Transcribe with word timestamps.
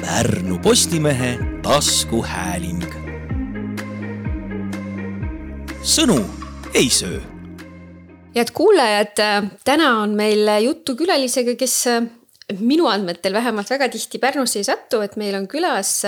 Pärnu 0.00 0.58
Postimehe 0.62 1.38
taskuhääling. 1.62 2.84
sõnu 5.82 6.18
ei 6.74 6.90
söö. 6.90 7.20
head 8.36 8.50
kuulajad, 8.54 9.18
täna 9.64 10.00
on 10.02 10.14
meil 10.14 10.46
juttu 10.62 10.94
külalisega, 10.96 11.54
kes 11.54 11.84
minu 12.60 12.86
andmetel 12.86 13.32
vähemalt 13.32 13.70
väga 13.70 13.88
tihti 13.88 14.18
Pärnusse 14.18 14.58
ei 14.58 14.64
satu, 14.64 15.00
et 15.00 15.16
meil 15.16 15.34
on 15.34 15.48
külas 15.48 16.02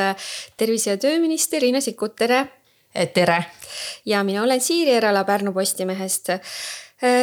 tervise- 0.57 0.91
ja 0.91 0.97
tööminister 0.97 1.61
Riina 1.61 1.81
Sikkut, 1.81 2.17
tere. 2.17 2.47
tere. 3.15 3.45
ja 4.05 4.25
mina 4.25 4.43
olen 4.43 4.61
Siiri 4.61 4.91
Erala 4.91 5.25
Pärnu 5.25 5.53
Postimehest. 5.53 6.29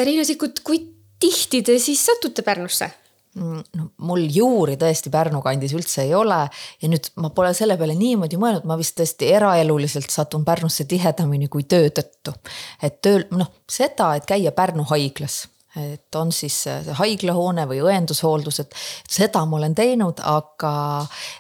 Riina 0.04 0.24
Sikkut, 0.24 0.60
kui 0.60 0.88
tihti 1.20 1.62
te 1.62 1.80
siis 1.80 2.06
satute 2.06 2.42
Pärnusse? 2.42 3.07
Mm, 3.38 3.60
no 3.78 3.90
mul 4.10 4.24
juuri 4.34 4.78
tõesti 4.82 5.12
Pärnu 5.14 5.44
kandis 5.46 5.74
üldse 5.78 6.08
ei 6.08 6.14
ole 6.18 6.40
ja 6.82 6.88
nüüd 6.90 7.12
ma 7.22 7.30
pole 7.36 7.52
selle 7.54 7.76
peale 7.78 7.94
niimoodi 7.98 8.40
mõelnud, 8.42 8.66
ma 8.66 8.78
vist 8.80 8.96
tõesti 8.98 9.30
eraeluliselt 9.30 10.10
satun 10.10 10.46
Pärnusse 10.48 10.88
tihedamini 10.90 11.50
kui 11.52 11.68
töö 11.70 11.92
tõttu. 11.94 12.34
et 12.82 12.98
tööl, 13.02 13.28
noh 13.38 13.52
seda, 13.70 14.16
et 14.18 14.26
käia 14.26 14.52
Pärnu 14.58 14.88
haiglas, 14.90 15.44
et 15.78 16.16
on 16.18 16.32
siis 16.34 16.64
haiglahoone 16.98 17.68
või 17.70 17.84
õendushooldus, 17.86 18.60
et 18.64 18.76
seda 19.20 19.46
ma 19.46 19.60
olen 19.60 19.78
teinud, 19.78 20.24
aga 20.26 20.74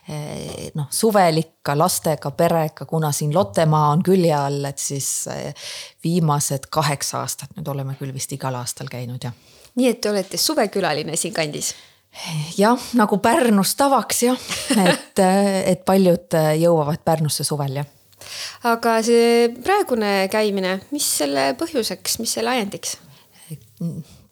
eh, 0.05 0.69
noh, 0.77 0.91
suvel 0.93 1.41
ikka 1.41 1.73
lastega, 1.77 2.29
perega, 2.29 2.85
kuna 2.85 3.09
siin 3.11 3.33
Lottemaa 3.33 3.89
on 3.95 4.05
külje 4.05 4.35
all, 4.37 4.69
et 4.69 4.77
siis 4.77 5.09
eh, 5.33 5.69
viimased 6.05 6.69
kaheksa 6.69 7.23
aastat 7.23 7.57
nüüd 7.57 7.73
oleme 7.73 7.97
küll 7.97 8.13
vist 8.13 8.37
igal 8.37 8.61
aastal 8.61 8.91
käinud 8.91 9.23
ja 9.25 9.33
nii 9.77 9.91
et 9.91 10.01
te 10.01 10.11
olete 10.11 10.39
suvekülaline 10.41 11.17
siinkandis? 11.19 11.73
jah, 12.57 12.81
nagu 12.97 13.19
Pärnus 13.21 13.75
tavaks 13.77 14.23
jah, 14.25 14.45
et, 14.83 15.21
et 15.71 15.83
paljud 15.85 16.37
jõuavad 16.57 17.03
Pärnusse 17.05 17.45
suvel 17.47 17.81
jah. 17.81 17.89
aga 18.71 18.97
see 19.05 19.49
praegune 19.63 20.13
käimine, 20.33 20.79
mis 20.91 21.09
selle 21.21 21.51
põhjuseks, 21.59 22.19
mis 22.23 22.37
selle 22.39 22.55
ajendiks? 22.55 22.97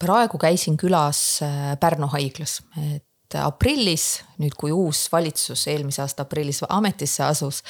praegu 0.02 0.38
käisin 0.38 0.76
külas 0.76 1.40
Pärnu 1.80 2.10
haiglas, 2.12 2.58
et 2.76 3.04
aprillis, 3.34 4.22
nüüd 4.38 4.54
kui 4.58 4.72
uus 4.72 5.06
valitsus 5.12 5.66
eelmise 5.72 6.02
aasta 6.04 6.22
aprillis 6.26 6.62
ametisse 6.68 7.24
asus, 7.26 7.62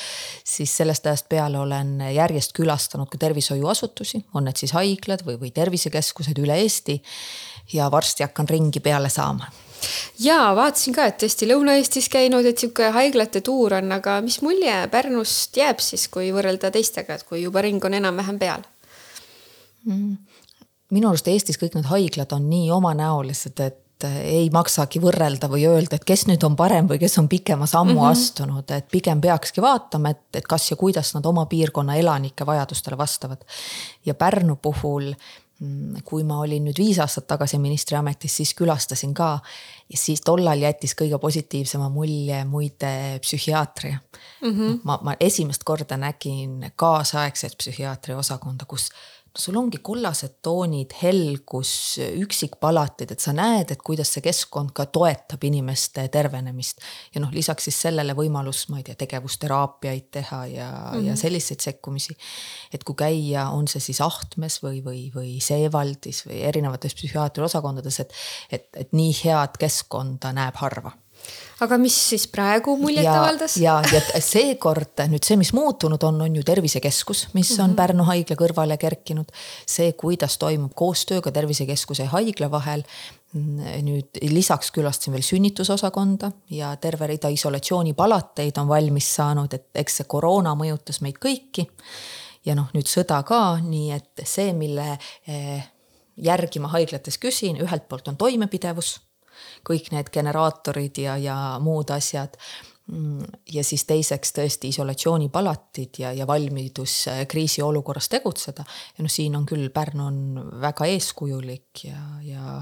siis 0.45 0.73
sellest 0.77 1.07
ajast 1.07 1.29
peale 1.29 1.59
olen 1.59 2.01
järjest 2.13 2.53
külastanud 2.57 3.09
ka 3.09 3.19
tervishoiuasutusi, 3.19 4.25
on 4.35 4.49
need 4.49 4.61
siis 4.61 4.75
haiglad 4.77 5.25
või, 5.27 5.39
või 5.41 5.53
tervisekeskused 5.57 6.39
üle 6.43 6.59
Eesti 6.61 7.01
ja 7.73 7.91
varsti 7.91 8.27
hakkan 8.27 8.49
ringi 8.51 8.81
peale 8.81 9.09
saama 9.13 9.49
ja 10.21 10.39
vaatasin 10.57 10.95
ka, 10.97 11.07
et 11.11 11.19
tõesti 11.21 11.49
Lõuna-Eestis 11.51 12.09
käinud, 12.13 12.47
et 12.49 12.59
sihuke 12.59 12.91
haiglate 12.95 13.43
tuur 13.45 13.77
on, 13.77 13.91
aga 13.97 14.19
mis 14.25 14.39
mulje 14.45 14.75
Pärnust 14.93 15.57
jääb 15.57 15.83
siis, 15.85 16.09
kui 16.13 16.31
võrrelda 16.35 16.71
teistega, 16.75 17.17
et 17.17 17.27
kui 17.29 17.43
juba 17.43 17.65
ring 17.65 17.85
on 17.85 17.97
enam-vähem 17.99 18.39
peal 18.41 18.65
mm.? 19.85 20.15
minu 20.97 21.11
arust 21.11 21.29
Eestis 21.31 21.59
kõik 21.61 21.77
need 21.77 21.91
haiglad 21.91 22.33
on 22.37 22.49
nii 22.51 22.71
omanäolised, 22.75 23.61
et 23.65 23.83
ei 24.05 24.51
maksagi 24.53 25.01
võrrelda 25.01 25.49
või 25.49 25.65
öelda, 25.69 25.97
et 25.97 26.05
kes 26.05 26.27
nüüd 26.29 26.45
on 26.45 26.57
parem 26.57 26.89
või 26.91 26.99
kes 27.01 27.19
on 27.19 27.29
pikema 27.29 27.67
sammu 27.67 27.95
mm 27.95 27.99
-hmm. 27.99 28.11
astunud, 28.11 28.71
et 28.71 28.89
pigem 28.93 29.21
peakski 29.21 29.63
vaatama, 29.63 30.11
et, 30.11 30.27
et 30.35 30.47
kas 30.47 30.71
ja 30.71 30.77
kuidas 30.77 31.15
nad 31.15 31.27
oma 31.27 31.47
piirkonna 31.47 31.97
elanike 31.97 32.47
vajadustele 32.47 32.99
vastavad. 32.99 33.45
ja 34.07 34.15
Pärnu 34.15 34.57
puhul 34.57 35.13
Mm, 35.57 36.03
kui 36.05 36.21
ma 36.29 36.43
olin 36.45 36.67
nüüd 36.69 36.77
viis 36.77 36.99
aastat 37.01 37.25
tagasi 37.31 37.57
ministriametis, 37.57 38.35
siis 38.43 38.51
külastasin 38.59 39.15
ka 39.17 39.39
ja 39.89 39.97
siis 39.97 40.21
tollal 40.21 40.61
jättis 40.61 40.93
kõige 40.93 41.17
positiivsema 41.17 41.87
mulje 41.89 42.43
muide 42.45 42.91
psühhiaatria 43.25 43.97
mm. 43.97 44.51
-hmm. 44.51 44.75
ma, 44.85 44.99
ma 45.03 45.15
esimest 45.21 45.65
korda 45.65 45.97
nägin 45.97 46.73
kaasaegset 46.77 47.57
psühhiaatria 47.57 48.19
osakonda, 48.21 48.69
kus 48.69 48.91
sul 49.39 49.57
ongi 49.61 49.79
kollased 49.85 50.39
toonid, 50.45 50.95
helgus, 51.03 51.71
üksikpalatid, 52.23 53.13
et 53.13 53.23
sa 53.23 53.35
näed, 53.37 53.73
et 53.75 53.83
kuidas 53.85 54.11
see 54.15 54.25
keskkond 54.25 54.73
ka 54.77 54.87
toetab 54.93 55.45
inimeste 55.45 56.07
tervenemist. 56.13 56.83
ja 57.15 57.23
noh, 57.23 57.33
lisaks 57.35 57.69
siis 57.69 57.81
sellele 57.87 58.17
võimalus, 58.17 58.67
ma 58.73 58.81
ei 58.81 58.87
tea, 58.87 58.99
tegevusteraapiaid 59.05 60.11
teha 60.19 60.41
ja 60.47 60.69
mm, 60.71 60.91
-hmm. 60.91 61.07
ja 61.07 61.13
mhm. 61.13 61.21
selliseid 61.21 61.61
sekkumisi. 61.61 62.17
et 62.73 62.85
kui 62.85 62.95
käia, 62.95 63.49
on 63.51 63.69
see 63.69 63.81
siis 63.81 64.01
Ahtmes 64.01 64.63
või, 64.63 64.83
või, 64.85 65.11
või 65.15 65.41
Seevaldis 65.41 66.27
või 66.27 66.43
erinevates 66.43 66.95
psühhiaatria 66.95 67.45
osakondades, 67.45 68.01
et, 68.01 68.13
et, 68.51 68.69
et 68.77 68.93
nii 68.93 69.13
head 69.25 69.59
keskkonda 69.59 70.33
näeb 70.33 70.55
harva 70.57 70.93
aga 71.65 71.79
mis 71.81 71.97
siis 72.11 72.27
praegu 72.29 72.77
muljet 72.81 73.09
avaldas? 73.09 73.57
ja, 73.61 73.79
ja, 73.93 74.01
ja 74.01 74.23
seekord 74.23 75.05
nüüd 75.11 75.25
see, 75.27 75.39
mis 75.41 75.53
muutunud 75.57 76.03
on, 76.09 76.21
on 76.27 76.39
ju 76.39 76.45
tervisekeskus, 76.47 77.29
mis 77.35 77.53
on 77.59 77.71
mm 77.71 77.73
-hmm. 77.73 77.77
Pärnu 77.77 78.05
haigla 78.05 78.37
kõrvale 78.37 78.77
kerkinud. 78.77 79.33
see, 79.67 79.93
kuidas 79.93 80.39
toimub 80.39 80.73
koostöö 80.75 81.21
ka 81.21 81.31
tervisekeskuse 81.31 82.03
ja 82.03 82.09
haigla 82.09 82.51
vahel. 82.51 82.85
nüüd 83.83 84.17
lisaks 84.23 84.71
külastasin 84.71 85.13
veel 85.13 85.23
sünnitusosakonda 85.23 86.31
ja 86.51 86.77
terve 86.77 87.07
rida 87.07 87.29
isolatsioonipalateid 87.29 88.57
on 88.59 88.69
valmis 88.69 89.15
saanud, 89.15 89.53
et 89.53 89.67
eks 89.75 89.97
see 89.97 90.05
koroona 90.05 90.55
mõjutas 90.55 91.01
meid 91.01 91.17
kõiki. 91.21 91.67
ja 92.45 92.55
noh, 92.55 92.69
nüüd 92.75 92.87
sõda 92.87 93.23
ka, 93.23 93.59
nii 93.61 93.93
et 93.93 94.25
see, 94.25 94.53
mille 94.53 94.99
eh, 95.29 95.65
järgi 96.17 96.59
ma 96.59 96.69
haiglates 96.69 97.19
küsin, 97.19 97.61
ühelt 97.61 97.89
poolt 97.89 98.09
on 98.09 98.17
toimepidevus 98.17 99.01
kõik 99.67 99.93
need 99.95 100.11
generaatorid 100.15 101.03
ja, 101.03 101.17
ja 101.21 101.37
muud 101.63 101.91
asjad 101.95 102.37
ja 103.53 103.65
siis 103.67 103.83
teiseks 103.85 104.31
tõesti 104.37 104.71
isolatsioonipalatid 104.71 105.99
ja, 105.99 106.13
ja 106.15 106.27
valmidus 106.27 106.95
äh, 107.11 107.25
kriisiolukorras 107.29 108.09
tegutseda. 108.13 108.65
ja 108.99 109.03
noh, 109.03 109.11
siin 109.11 109.35
on 109.37 109.47
küll, 109.47 109.69
Pärnu 109.75 110.07
on 110.07 110.21
väga 110.63 110.87
eeskujulik 110.93 111.83
ja, 111.89 111.99
ja, 112.23 112.61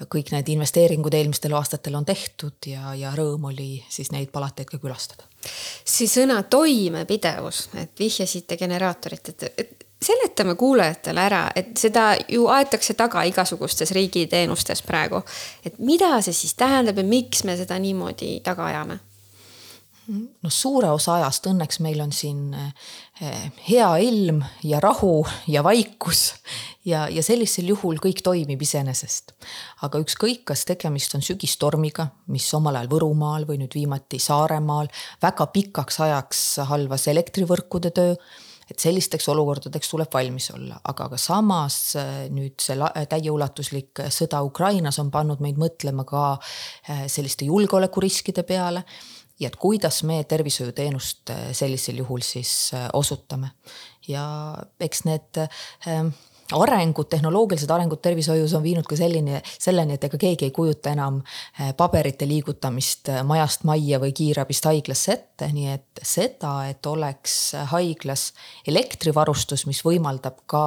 ja 0.00 0.08
kõik 0.12 0.34
need 0.34 0.52
investeeringud 0.52 1.14
eelmistel 1.16 1.56
aastatel 1.56 1.96
on 1.96 2.04
tehtud 2.04 2.68
ja, 2.68 2.92
ja 2.94 3.14
rõõm 3.16 3.48
oli 3.48 3.80
siis 3.88 4.12
neid 4.12 4.28
palateid 4.34 4.68
ka 4.68 4.80
külastada. 4.82 5.24
see 5.84 6.10
sõna 6.10 6.42
toimepidevus, 6.42 7.70
et 7.80 7.96
vihjasite 7.98 8.60
generaatorit, 8.60 9.32
et, 9.32 9.48
et 9.56 9.85
seletame 10.02 10.54
kuulajatele 10.54 11.20
ära, 11.20 11.42
et 11.56 11.76
seda 11.80 12.10
ju 12.28 12.46
aetakse 12.52 12.94
taga 12.94 13.22
igasugustes 13.24 13.94
riigiteenustes 13.96 14.82
praegu. 14.82 15.22
et 15.64 15.78
mida 15.78 16.20
see 16.20 16.32
siis 16.32 16.54
tähendab 16.54 16.98
ja 16.98 17.04
miks 17.04 17.44
me 17.44 17.56
seda 17.56 17.78
niimoodi 17.78 18.40
taga 18.44 18.66
ajame? 18.66 18.98
no 20.42 20.50
suure 20.50 20.90
osa 20.94 21.16
ajast 21.16 21.48
õnneks 21.50 21.80
meil 21.82 22.00
on 22.04 22.12
siin 22.14 22.54
eh, 22.54 23.50
hea 23.68 23.88
ilm 24.06 24.42
ja 24.62 24.78
rahu 24.80 25.26
ja 25.50 25.64
vaikus 25.66 26.28
ja, 26.86 27.06
ja 27.10 27.22
sellisel 27.26 27.72
juhul 27.72 27.98
kõik 28.02 28.22
toimib 28.22 28.62
iseenesest. 28.62 29.34
aga 29.82 29.98
ükskõik, 30.04 30.44
kas 30.46 30.64
tegemist 30.68 31.14
on 31.18 31.24
sügistormiga, 31.26 32.10
mis 32.30 32.46
omal 32.54 32.78
ajal 32.78 32.92
Võrumaal 32.92 33.48
või 33.48 33.58
nüüd 33.62 33.74
viimati 33.74 34.20
Saaremaal 34.22 34.92
väga 35.22 35.46
pikaks 35.56 36.00
ajaks 36.06 36.44
halvas 36.70 37.08
elektrivõrkude 37.10 37.90
töö 37.90 38.14
et 38.70 38.82
sellisteks 38.82 39.28
olukordadeks 39.30 39.90
tuleb 39.92 40.10
valmis 40.12 40.50
olla, 40.54 40.78
aga 40.90 41.08
ka 41.12 41.18
samas 41.20 41.78
äh, 41.98 42.26
nüüd 42.34 42.58
see 42.62 42.76
täieulatuslik 43.10 44.02
sõda 44.12 44.42
Ukrainas 44.46 44.98
on 45.02 45.12
pannud 45.14 45.42
meid 45.44 45.60
mõtlema 45.60 46.06
ka 46.08 46.24
äh, 46.34 47.06
selliste 47.10 47.46
julgeolekuriskide 47.46 48.42
peale 48.48 48.82
ja 49.40 49.50
et 49.50 49.58
kuidas 49.60 50.02
me 50.08 50.22
tervishoiuteenust 50.28 51.34
äh, 51.34 51.44
sellisel 51.56 52.02
juhul 52.02 52.24
siis 52.26 52.72
osutame. 52.92 53.54
ja 54.08 54.24
eks 54.80 55.04
need 55.06 55.44
arengud, 56.52 57.08
tehnoloogilised 57.10 57.70
arengud 57.70 58.00
tervishoius 58.02 58.54
on 58.54 58.62
viinud 58.62 58.86
ka 58.88 58.96
selline, 58.98 59.42
selleni, 59.58 59.96
et 59.96 60.04
ega 60.08 60.20
keegi 60.20 60.48
ei 60.48 60.54
kujuta 60.54 60.92
enam 60.94 61.20
eh, 61.22 61.72
paberite 61.76 62.28
liigutamist 62.28 63.10
eh, 63.12 63.22
majast 63.26 63.66
majja 63.68 64.00
või 64.02 64.14
kiirabist 64.16 64.70
haiglasse 64.70 65.12
ette, 65.12 65.50
nii 65.52 65.68
et 65.74 66.02
seda, 66.02 66.54
et 66.70 66.86
oleks 66.86 67.36
haiglas 67.72 68.30
elektrivarustus, 68.66 69.66
mis 69.70 69.82
võimaldab 69.86 70.42
ka 70.50 70.66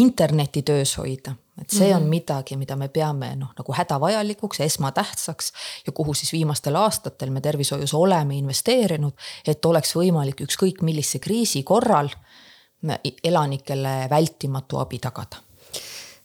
interneti 0.00 0.62
töös 0.66 0.96
hoida 1.00 1.36
et 1.60 1.70
see 1.70 1.92
on 1.94 2.02
mhm. 2.02 2.10
midagi, 2.10 2.56
mida 2.58 2.76
me 2.76 2.88
peame 2.90 3.30
noh, 3.38 3.52
nagu 3.54 3.74
hädavajalikuks, 3.76 4.60
esmatähtsaks 4.64 5.52
ja 5.86 5.92
kuhu 5.94 6.14
siis 6.14 6.32
viimastel 6.34 6.74
aastatel 6.78 7.30
me 7.30 7.42
tervishoius 7.44 7.94
oleme 7.94 8.38
investeerinud, 8.40 9.14
et 9.46 9.70
oleks 9.70 9.94
võimalik 9.94 10.42
ükskõik 10.48 10.82
millise 10.82 11.20
kriisi 11.22 11.62
korral 11.62 12.10
elanikele 13.24 13.96
vältimatu 14.10 14.80
abi 14.82 15.00
tagada 15.02 15.42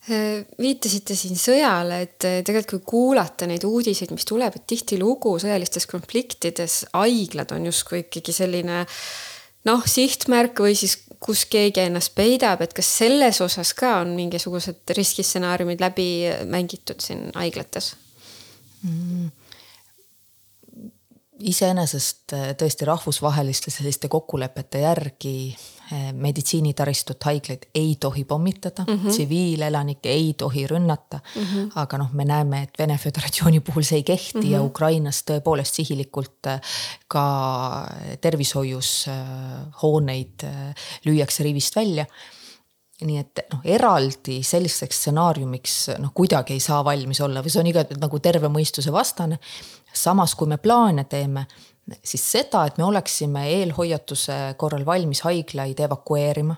viitasite 0.09 1.13
siin 1.13 1.37
sõjale, 1.37 1.99
et 2.05 2.25
tegelikult 2.47 2.71
kui 2.71 2.85
kuulata 2.93 3.45
neid 3.49 3.61
uudiseid, 3.67 4.09
mis 4.15 4.25
tuleb, 4.25 4.55
et 4.57 4.65
tihtilugu 4.69 5.35
sõjalistes 5.41 5.85
konfliktides 5.89 6.79
haiglad 6.95 7.51
on 7.53 7.67
justkui 7.69 8.01
ikkagi 8.05 8.33
selline 8.33 8.79
noh, 9.69 9.83
sihtmärk 9.85 10.63
või 10.63 10.77
siis 10.79 10.97
kus 11.19 11.43
keegi 11.51 11.83
ennast 11.83 12.13
peidab, 12.17 12.63
et 12.63 12.73
kas 12.75 12.89
selles 13.01 13.41
osas 13.43 13.73
ka 13.77 13.97
on 14.03 14.15
mingisugused 14.17 14.93
riskistsenaariumid 14.95 15.83
läbi 15.83 16.09
mängitud 16.47 17.03
siin 17.03 17.27
haiglates 17.35 17.93
mm.? 18.87 19.27
iseenesest 21.49 22.33
äh, 22.35 22.47
tõesti 22.59 22.87
rahvusvaheliste 22.87 23.71
selliste 23.71 24.09
kokkulepete 24.11 24.81
järgi 24.83 25.35
meditsiinitaristut, 26.13 27.23
haiglaid 27.25 27.63
ei 27.75 27.95
tohi 27.99 28.23
pommitada 28.23 28.83
mm, 28.87 28.93
-hmm. 28.93 29.09
tsiviilelanikke 29.09 30.09
ei 30.09 30.33
tohi 30.37 30.67
rünnata 30.67 31.19
mm. 31.35 31.41
-hmm. 31.41 31.71
aga 31.75 31.97
noh, 31.97 32.11
me 32.13 32.25
näeme, 32.25 32.61
et 32.61 32.79
Vene 32.79 32.97
Föderatsiooni 32.97 33.59
puhul 33.67 33.83
see 33.83 33.97
ei 33.97 34.03
kehti 34.03 34.37
mm 34.37 34.43
-hmm. 34.43 34.51
ja 34.51 34.63
Ukrainas 34.63 35.23
tõepoolest 35.31 35.73
sihilikult 35.81 36.47
äh, 36.47 36.61
ka 37.07 37.25
tervishoius 38.21 39.07
hooneid 39.81 40.45
lüüakse 41.05 41.43
rivist 41.43 41.75
välja 41.75 42.05
nii 43.05 43.17
et 43.17 43.39
noh, 43.53 43.61
eraldi 43.63 44.41
selliseks 44.43 44.97
stsenaariumiks 44.97 45.75
noh, 46.03 46.11
kuidagi 46.15 46.53
ei 46.53 46.59
saa 46.59 46.83
valmis 46.85 47.21
olla 47.21 47.43
või 47.43 47.53
see 47.53 47.61
on 47.61 47.69
iga 47.71 47.85
nagu 47.95 48.19
terve 48.19 48.51
mõistuse 48.51 48.91
vastane 48.91 49.39
samas, 49.93 50.35
kui 50.35 50.47
me 50.47 50.57
plaane 50.61 51.05
teeme, 51.09 51.45
siis 52.03 52.23
seda, 52.31 52.65
et 52.67 52.77
me 52.77 52.85
oleksime 52.87 53.45
eelhoiatuse 53.49 54.39
korral 54.57 54.85
valmis 54.85 55.21
haiglaid 55.27 55.79
evakueerima. 55.79 56.55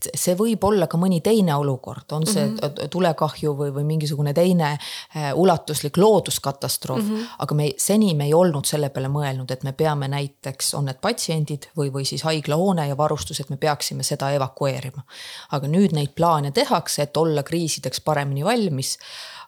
see 0.00 0.32
võib 0.34 0.64
olla 0.64 0.86
ka 0.88 0.96
mõni 0.98 1.18
teine 1.20 1.52
olukord, 1.54 2.08
on 2.16 2.24
see 2.26 2.46
mm 2.46 2.56
-hmm. 2.56 2.88
tulekahju 2.90 3.52
või, 3.56 3.70
või 3.74 3.84
mingisugune 3.84 4.32
teine 4.34 4.70
äh, 4.72 5.30
ulatuslik 5.34 5.96
looduskatastroof 5.96 7.02
mm. 7.02 7.16
-hmm. 7.16 7.26
aga 7.38 7.54
me 7.54 7.68
seni 7.76 8.14
me 8.14 8.24
ei 8.24 8.34
olnud 8.34 8.64
selle 8.64 8.88
peale 8.88 9.08
mõelnud, 9.08 9.52
et 9.52 9.62
me 9.62 9.72
peame 9.72 10.08
näiteks, 10.08 10.74
on 10.74 10.84
need 10.84 10.98
patsiendid 11.00 11.68
või, 11.76 11.92
või 11.92 12.04
siis 12.04 12.22
haiglahoone 12.22 12.88
ja 12.88 12.96
varustus, 12.96 13.40
et 13.40 13.50
me 13.50 13.56
peaksime 13.56 14.02
seda 14.02 14.30
evakueerima. 14.32 15.02
aga 15.50 15.66
nüüd 15.66 15.92
neid 15.92 16.14
plaane 16.16 16.50
tehakse, 16.50 17.02
et 17.02 17.16
olla 17.16 17.42
kriisideks 17.42 18.00
paremini 18.00 18.44
valmis 18.44 18.98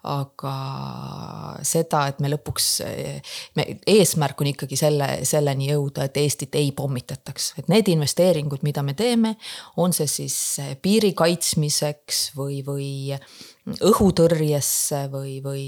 aga 0.03 0.53
seda, 1.63 2.07
et 2.11 2.19
me 2.23 2.31
lõpuks, 2.33 2.67
me 3.55 3.67
eesmärk 3.87 4.41
on 4.43 4.51
ikkagi 4.51 4.79
selle, 4.79 5.09
selleni 5.29 5.69
jõuda, 5.71 6.09
et 6.09 6.19
Eestit 6.23 6.59
ei 6.59 6.73
pommitataks, 6.75 7.53
et 7.63 7.71
need 7.71 7.91
investeeringud, 7.93 8.65
mida 8.67 8.83
me 8.83 8.97
teeme, 8.99 9.37
on 9.79 9.95
see 9.95 10.11
siis 10.11 10.37
piiri 10.83 11.13
kaitsmiseks 11.19 12.33
või, 12.39 12.63
või 12.67 12.91
õhutõrjesse 13.79 15.05
või, 15.13 15.39
või 15.45 15.67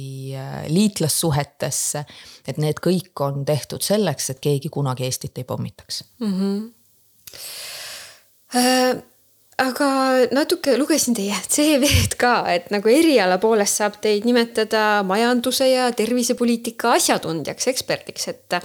liitlassuhetesse. 0.66 2.04
et 2.48 2.58
need 2.58 2.82
kõik 2.82 3.20
on 3.22 3.44
tehtud 3.46 3.82
selleks, 3.86 4.30
et 4.34 4.40
keegi 4.42 4.68
kunagi 4.68 5.06
Eestit 5.06 5.38
ei 5.38 5.44
pommitaks 5.46 6.04
mm. 6.18 6.34
-hmm. 6.34 6.72
Aga 9.62 9.88
natuke 10.34 10.72
lugesin 10.74 11.14
teie 11.14 11.34
CV-d 11.46 12.16
ka, 12.18 12.32
et 12.50 12.72
nagu 12.74 12.90
eriala 12.90 13.36
poolest 13.38 13.78
saab 13.78 14.00
teid 14.02 14.26
nimetada 14.26 15.04
majanduse 15.06 15.68
ja 15.70 15.84
tervisepoliitika 15.94 16.96
asjatundjaks, 16.96 17.68
eksperdiks, 17.70 18.26
et 18.32 18.56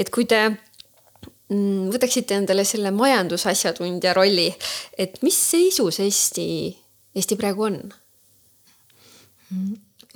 et 0.00 0.12
kui 0.12 0.24
te 0.28 0.40
mm, 0.48 1.90
võtaksite 1.92 2.38
endale 2.40 2.64
selle 2.64 2.94
majandusasjatundja 2.96 4.14
rolli, 4.16 4.48
et 4.96 5.20
mis 5.26 5.36
seisus 5.36 6.00
Eesti, 6.00 6.48
Eesti 7.16 7.36
praegu 7.36 7.68
on? 7.68 7.82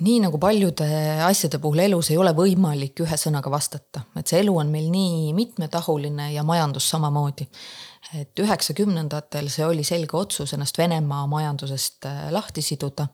nii 0.01 0.17
nagu 0.23 0.39
paljude 0.41 0.87
asjade 1.27 1.59
puhul 1.61 1.85
elus 1.85 2.09
ei 2.09 2.17
ole 2.17 2.33
võimalik 2.33 3.03
ühe 3.05 3.17
sõnaga 3.21 3.53
vastata, 3.53 4.01
et 4.17 4.25
see 4.27 4.41
elu 4.41 4.57
on 4.57 4.73
meil 4.73 4.89
nii 4.89 5.29
mitmetahuline 5.37 6.31
ja 6.33 6.43
majandus 6.43 6.89
samamoodi 6.89 7.45
et 8.17 8.39
üheksakümnendatel 8.43 9.47
see 9.51 9.63
oli 9.65 9.83
selge 9.87 10.17
otsus 10.19 10.51
ennast 10.55 10.77
Venemaa 10.79 11.23
majandusest 11.31 12.07
äh, 12.09 12.27
lahti 12.33 12.63
siduda, 12.65 13.07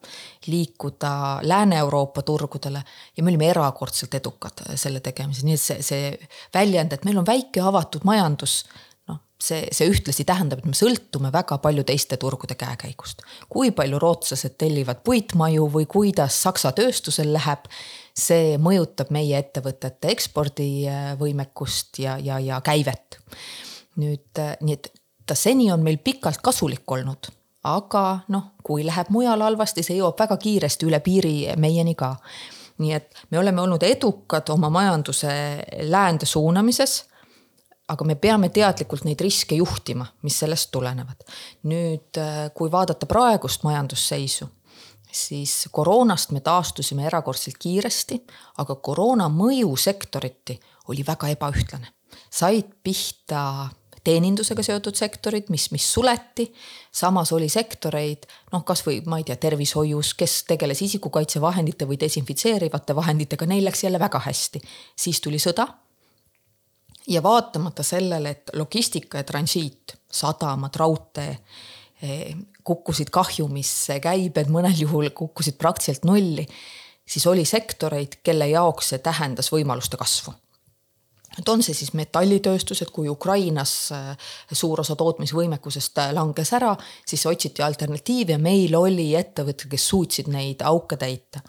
liikuda 0.47 1.11
Lääne-Euroopa 1.43 2.21
turgudele 2.25 2.81
ja 3.17 3.23
me 3.23 3.31
olime 3.33 3.51
erakordselt 3.51 4.17
edukad 4.17 4.65
äh, 4.65 4.75
selle 4.75 5.01
tegemisel, 5.05 5.45
nii 5.49 5.57
et 5.57 5.63
see, 5.63 5.85
see 5.85 6.11
väljend, 6.55 6.97
et 6.97 7.05
meil 7.05 7.21
on 7.21 7.27
väike 7.27 7.61
avatud 7.61 8.07
majandus, 8.09 8.63
noh, 9.11 9.21
see, 9.41 9.67
see 9.75 9.91
ühtlasi 9.91 10.25
tähendab, 10.25 10.63
et 10.63 10.71
me 10.71 10.77
sõltume 10.77 11.31
väga 11.33 11.59
palju 11.61 11.85
teiste 11.85 12.17
turgude 12.17 12.57
käekäigust. 12.57 13.21
kui 13.53 13.71
palju 13.77 14.01
rootslased 14.01 14.57
tellivad 14.57 15.05
puitmaju 15.05 15.69
või 15.77 15.85
kuidas 15.85 16.41
Saksa 16.47 16.73
tööstusel 16.73 17.29
läheb, 17.37 17.69
see 18.17 18.57
mõjutab 18.57 19.13
meie 19.13 19.37
ettevõtete 19.37 20.09
ekspordivõimekust 20.09 22.01
ja, 22.01 22.17
ja, 22.17 22.41
ja 22.41 22.61
käivet 22.65 23.21
nüüd 23.97 24.39
äh, 24.39 24.55
nii, 24.61 24.77
et 24.77 24.91
ta 25.27 25.35
seni 25.35 25.71
on 25.73 25.83
meil 25.83 25.99
pikalt 26.03 26.41
kasulik 26.43 26.87
olnud, 26.91 27.29
aga 27.67 28.03
noh, 28.33 28.53
kui 28.63 28.85
läheb 28.87 29.11
mujal 29.13 29.43
halvasti, 29.43 29.83
see 29.83 29.99
jõuab 29.99 30.19
väga 30.19 30.37
kiiresti 30.41 30.87
üle 30.87 31.01
piiri 31.03 31.35
meieni 31.59 31.95
ka. 31.95 32.15
nii 32.77 32.91
et 32.93 33.15
me 33.33 33.39
oleme 33.39 33.61
olnud 33.61 33.83
edukad 33.83 34.49
oma 34.53 34.69
majanduse 34.69 35.29
läände 35.89 36.25
suunamises. 36.25 37.05
aga 37.87 38.03
me 38.03 38.15
peame 38.15 38.49
teadlikult 38.49 39.05
neid 39.07 39.21
riske 39.21 39.55
juhtima, 39.55 40.05
mis 40.21 40.39
sellest 40.39 40.71
tulenevad. 40.71 41.23
nüüd, 41.63 42.17
äh, 42.17 42.51
kui 42.53 42.71
vaadata 42.71 43.05
praegust 43.05 43.63
majandusseisu 43.63 44.47
siis 45.11 45.69
koroonast 45.71 46.31
me 46.31 46.39
taastusime 46.39 47.05
erakordselt 47.07 47.57
kiiresti, 47.59 48.19
aga 48.57 48.75
koroona 48.75 49.29
mõju 49.31 49.75
sektoriti 49.79 50.59
oli 50.87 51.05
väga 51.07 51.27
ebaühtlane. 51.35 51.87
said 52.31 52.71
pihta 52.83 53.69
teenindusega 54.07 54.63
seotud 54.63 54.95
sektorid, 54.97 55.49
mis, 55.53 55.69
mis 55.75 55.85
suleti. 55.93 56.47
samas 56.91 57.31
oli 57.35 57.49
sektoreid, 57.51 58.27
noh, 58.53 58.63
kasvõi 58.65 59.01
ma 59.05 59.19
ei 59.19 59.25
tea, 59.27 59.37
tervishoius, 59.41 60.13
kes 60.17 60.39
tegeles 60.47 60.81
isikukaitsevahendite 60.85 61.87
või 61.89 61.99
desinfitseerivate 62.01 62.95
vahenditega, 62.95 63.49
neil 63.49 63.67
läks 63.67 63.83
jälle 63.83 63.99
väga 63.99 64.21
hästi. 64.23 64.61
siis 64.95 65.21
tuli 65.21 65.39
sõda. 65.43 65.67
ja 67.07 67.23
vaatamata 67.23 67.83
sellele, 67.83 68.29
et 68.29 68.49
logistika 68.53 69.17
ja 69.17 69.23
transiit, 69.23 69.95
sadamad, 70.11 70.75
raudtee 70.75 71.37
eh, 72.01 72.35
kukkusid 72.63 73.09
kahjumisse, 73.09 73.99
käibed 73.99 74.51
mõnel 74.51 74.75
juhul 74.75 75.09
kukkusid 75.09 75.55
praktiliselt 75.57 76.03
nulli, 76.05 76.47
siis 77.05 77.27
oli 77.27 77.45
sektoreid, 77.45 78.19
kelle 78.23 78.47
jaoks 78.47 78.93
see 78.93 78.99
tähendas 78.99 79.51
võimaluste 79.51 79.97
kasvu 79.97 80.35
et 81.39 81.49
on 81.49 81.61
see 81.63 81.75
siis 81.77 81.93
metallitööstus, 81.97 82.81
et 82.81 82.91
kui 82.93 83.09
Ukrainas 83.09 83.73
äh, 83.95 84.29
suur 84.51 84.81
osa 84.81 84.95
tootmisvõimekusest 84.99 86.01
äh, 86.01 86.11
langes 86.15 86.53
ära, 86.57 86.73
siis 87.07 87.25
otsiti 87.29 87.63
alternatiive 87.63 88.35
ja 88.35 88.41
meil 88.41 88.75
oli 88.77 89.09
ettevõtted, 89.17 89.69
kes 89.71 89.87
suutsid 89.91 90.31
neid 90.33 90.63
auke 90.65 90.97
täita. 90.97 91.43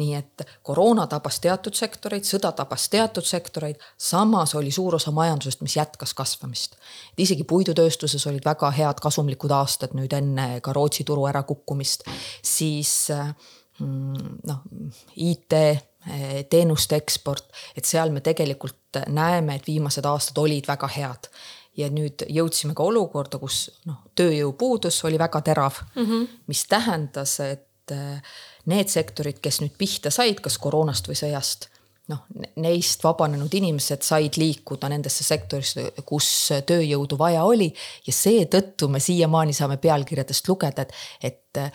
nii 0.00 0.14
et 0.16 0.42
koroona 0.64 1.04
tabas 1.10 1.40
teatud 1.44 1.76
sektoreid, 1.76 2.24
sõda 2.24 2.54
tabas 2.56 2.86
teatud 2.88 3.26
sektoreid, 3.26 3.76
samas 4.00 4.54
oli 4.56 4.70
suur 4.72 4.94
osa 4.96 5.10
majandusest, 5.12 5.60
mis 5.60 5.76
jätkas 5.76 6.14
kasvamist. 6.14 6.76
isegi 7.18 7.44
puidutööstuses 7.44 8.26
olid 8.26 8.44
väga 8.44 8.70
head 8.70 9.00
kasumlikud 9.02 9.50
aastad 9.50 9.92
nüüd 9.94 10.12
enne 10.16 10.60
ka 10.60 10.72
Rootsi 10.72 11.04
turu 11.04 11.26
ärakukkumist, 11.28 12.06
siis 12.42 13.10
äh, 13.10 13.34
mm, 13.80 14.40
noh, 14.46 14.62
IT 15.16 15.52
teenuste 16.50 16.96
eksport, 16.96 17.50
et 17.76 17.84
seal 17.84 18.12
me 18.12 18.22
tegelikult 18.24 19.02
näeme, 19.12 19.58
et 19.58 19.66
viimased 19.68 20.06
aastad 20.08 20.38
olid 20.40 20.68
väga 20.68 20.88
head. 20.96 21.32
ja 21.76 21.86
nüüd 21.88 22.24
jõudsime 22.28 22.74
ka 22.74 22.82
olukorda, 22.82 23.38
kus 23.38 23.70
noh, 23.86 24.00
tööjõupuudus 24.18 24.96
oli 25.06 25.18
väga 25.18 25.40
terav 25.40 25.76
mm, 25.94 26.06
-hmm. 26.06 26.26
mis 26.46 26.64
tähendas, 26.68 27.40
et 27.40 27.92
eh, 27.94 28.18
need 28.66 28.88
sektorid, 28.88 29.38
kes 29.40 29.60
nüüd 29.60 29.76
pihta 29.78 30.10
said, 30.10 30.40
kas 30.40 30.58
koroonast 30.58 31.08
või 31.08 31.14
sõjast 31.20 31.68
noh, 32.08 32.24
neist 32.56 33.04
vabanenud 33.04 33.54
inimesed 33.54 34.02
said 34.02 34.36
liikuda 34.36 34.88
nendesse 34.88 35.24
sektorisse, 35.24 35.92
kus 36.04 36.50
tööjõudu 36.66 37.18
vaja 37.18 37.44
oli 37.44 37.70
ja 38.06 38.12
seetõttu 38.12 38.88
me 38.88 39.00
siiamaani 39.00 39.52
saame 39.52 39.76
pealkirjadest 39.76 40.48
lugeda, 40.48 40.82
et, 40.82 40.92
et 41.22 41.56
eh, 41.56 41.72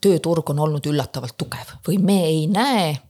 tööturg 0.00 0.50
on 0.50 0.58
olnud 0.58 0.86
üllatavalt 0.86 1.36
tugev 1.36 1.76
või 1.86 1.98
me 1.98 2.24
ei 2.24 2.46
näe 2.46 2.90
Eh, 2.90 3.09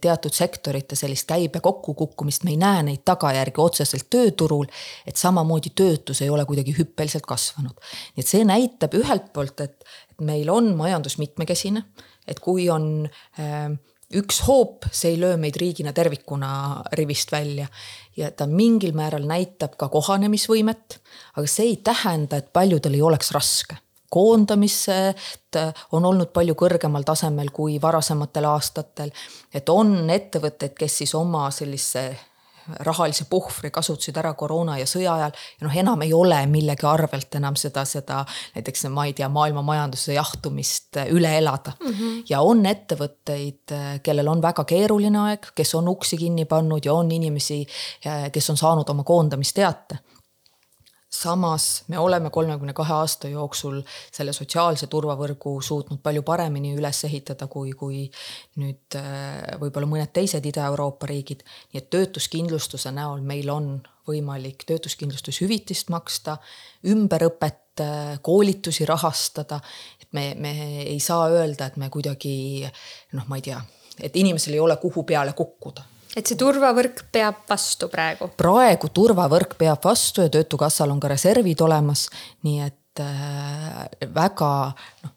teatud 0.00 0.32
sektorite 0.32 0.96
sellist 0.96 1.26
käibe 1.28 1.60
kokkukukkumist, 1.60 2.46
me 2.48 2.54
ei 2.54 2.60
näe 2.60 2.84
neid 2.86 3.02
tagajärgi 3.04 3.60
otseselt 3.60 4.06
tööturul. 4.10 4.64
et 5.06 5.16
samamoodi 5.16 5.72
töötus 5.76 6.22
ei 6.22 6.30
ole 6.30 6.44
kuidagi 6.48 6.74
hüppeliselt 6.78 7.26
kasvanud. 7.28 7.76
nii 8.16 8.24
et 8.24 8.30
see 8.30 8.44
näitab 8.44 8.94
ühelt 8.96 9.32
poolt, 9.32 9.60
et, 9.60 9.84
et 10.10 10.24
meil 10.24 10.48
on 10.50 10.72
majandus 10.76 11.18
mitmekesine, 11.18 11.84
et 12.26 12.40
kui 12.40 12.70
on 12.70 13.04
äh, 13.38 13.68
üks 14.16 14.40
hoop, 14.46 14.88
see 14.92 15.12
ei 15.14 15.20
löö 15.20 15.36
meid 15.36 15.56
riigina 15.60 15.92
tervikuna 15.92 16.82
rivist 16.98 17.32
välja 17.32 17.68
ja 18.16 18.30
ta 18.30 18.46
mingil 18.46 18.96
määral 18.96 19.28
näitab 19.28 19.76
ka 19.78 19.88
kohanemisvõimet, 19.92 20.98
aga 21.36 21.46
see 21.46 21.74
ei 21.74 21.76
tähenda, 21.84 22.40
et 22.40 22.52
paljudel 22.52 22.96
ei 22.98 23.02
oleks 23.06 23.30
raske 23.36 23.76
koondamised 24.10 25.58
on 25.92 26.04
olnud 26.04 26.32
palju 26.34 26.54
kõrgemal 26.58 27.06
tasemel 27.06 27.50
kui 27.54 27.78
varasematel 27.82 28.48
aastatel. 28.50 29.12
et 29.54 29.68
on 29.68 30.10
ettevõtteid, 30.10 30.74
kes 30.78 30.98
siis 31.02 31.14
oma 31.14 31.50
sellise 31.50 32.10
rahalise 32.78 33.24
puhvri 33.30 33.70
kasutasid 33.70 34.16
ära 34.20 34.32
koroona 34.38 34.76
ja 34.78 34.86
sõja 34.88 35.14
ajal 35.16 35.32
ja 35.32 35.66
noh, 35.66 35.76
enam 35.82 36.02
ei 36.04 36.12
ole 36.14 36.38
millegi 36.50 36.86
arvelt 36.86 37.34
enam 37.38 37.56
seda, 37.58 37.84
seda 37.88 38.20
näiteks 38.54 38.86
ma 38.94 39.06
ei 39.08 39.14
tea, 39.16 39.28
maailma 39.32 39.62
majanduse 39.66 40.14
jahtumist 40.14 41.00
üle 41.08 41.32
elada 41.38 41.72
mm. 41.78 41.94
-hmm. 41.94 42.22
ja 42.30 42.40
on 42.40 42.66
ettevõtteid, 42.66 43.74
kellel 44.02 44.28
on 44.28 44.42
väga 44.42 44.64
keeruline 44.64 45.18
aeg, 45.18 45.50
kes 45.54 45.74
on 45.74 45.88
uksi 45.88 46.16
kinni 46.16 46.44
pannud 46.44 46.84
ja 46.84 46.94
on 46.94 47.10
inimesi, 47.10 47.64
kes 48.32 48.50
on 48.50 48.56
saanud 48.56 48.88
oma 48.88 49.04
koondamisteate 49.04 49.98
samas 51.10 51.82
me 51.88 51.98
oleme 51.98 52.30
kolmekümne 52.30 52.72
kahe 52.72 52.94
aasta 52.94 53.28
jooksul 53.28 53.80
selle 54.12 54.32
sotsiaalse 54.32 54.86
turvavõrgu 54.86 55.56
suutnud 55.62 55.98
palju 56.02 56.22
paremini 56.22 56.74
üles 56.78 57.02
ehitada, 57.04 57.48
kui, 57.50 57.72
kui 57.72 58.04
nüüd 58.62 58.98
äh, 58.98 59.58
võib-olla 59.60 59.90
mõned 59.90 60.12
teised 60.14 60.46
Ida-Euroopa 60.46 61.10
riigid. 61.10 61.42
nii 61.72 61.82
et 61.82 61.90
töötuskindlustuse 61.90 62.94
näol 62.94 63.24
meil 63.26 63.50
on 63.50 63.72
võimalik 64.06 64.62
töötuskindlustushüvitist 64.70 65.90
maksta, 65.90 66.38
ümberõpet, 66.86 67.82
äh, 67.82 68.16
koolitusi 68.22 68.86
rahastada. 68.86 69.60
et 70.00 70.08
me, 70.12 70.34
me 70.38 70.82
ei 70.86 71.00
saa 71.00 71.28
öelda, 71.28 71.66
et 71.66 71.76
me 71.76 71.90
kuidagi 71.90 72.70
noh, 73.12 73.26
ma 73.26 73.36
ei 73.36 73.42
tea, 73.50 73.60
et 74.00 74.16
inimesel 74.16 74.54
ei 74.54 74.60
ole, 74.62 74.76
kuhu 74.76 75.02
peale 75.02 75.32
kukkuda 75.32 75.90
et 76.16 76.26
see 76.26 76.38
turvavõrk 76.38 77.04
peab 77.12 77.44
vastu 77.48 77.90
praegu? 77.92 78.30
praegu 78.40 78.90
turvavõrk 78.94 79.56
peab 79.60 79.84
vastu 79.84 80.26
ja 80.26 80.32
Töötukassal 80.32 80.90
on 80.90 81.00
ka 81.02 81.12
reservid 81.12 81.62
olemas, 81.66 82.08
nii 82.46 82.60
et 82.66 83.02
äh, 83.04 83.86
väga 84.14 84.50
noh, 85.04 85.16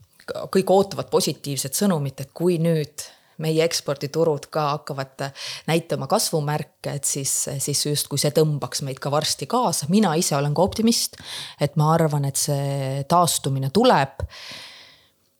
kõik 0.53 0.71
ootavad 0.71 1.09
positiivset 1.11 1.75
sõnumit, 1.75 2.21
et 2.23 2.31
kui 2.33 2.59
nüüd 2.61 3.05
meie 3.43 3.63
eksporditurud 3.65 4.45
ka 4.53 4.67
hakkavad 4.75 5.25
näitama 5.67 6.07
kasvumärke, 6.07 6.93
et 6.99 7.07
siis, 7.09 7.31
siis 7.59 7.81
justkui 7.87 8.21
see 8.21 8.31
tõmbaks 8.35 8.83
meid 8.85 9.01
ka 9.01 9.11
varsti 9.11 9.47
kaasa. 9.49 9.89
mina 9.89 10.13
ise 10.15 10.35
olen 10.37 10.53
ka 10.53 10.61
optimist, 10.61 11.17
et 11.59 11.75
ma 11.75 11.93
arvan, 11.95 12.29
et 12.29 12.39
see 12.39 13.01
taastumine 13.09 13.73
tuleb 13.73 14.23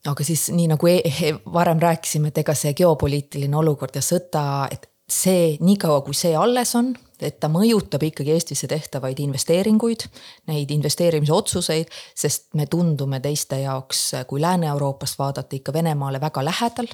aga 0.04 0.26
siis 0.28 0.50
nii 0.52 0.68
nagu 0.74 0.90
e 0.90 1.30
varem 1.54 1.80
rääkisime, 1.80 2.34
et 2.34 2.42
ega 2.42 2.56
see 2.58 2.74
geopoliitiline 2.76 3.56
olukord 3.56 3.96
ja 3.96 4.02
sõda, 4.04 4.68
et 4.74 4.90
see, 5.10 5.58
niikaua 5.60 6.02
kui 6.02 6.16
see 6.18 6.36
alles 6.38 6.76
on, 6.80 6.94
et 7.24 7.40
ta 7.40 7.50
mõjutab 7.52 8.04
ikkagi 8.04 8.34
Eestisse 8.36 8.68
tehtavaid 8.72 9.20
investeeringuid, 9.24 10.06
neid 10.52 10.72
investeerimise 10.76 11.34
otsuseid, 11.36 11.92
sest 12.16 12.50
me 12.60 12.68
tundume 12.72 13.20
teiste 13.24 13.62
jaoks, 13.64 14.12
kui 14.28 14.42
Lääne-Euroopast 14.44 15.20
vaadata, 15.20 15.56
ikka 15.56 15.74
Venemaale 15.74 16.22
väga 16.22 16.46
lähedal. 16.46 16.88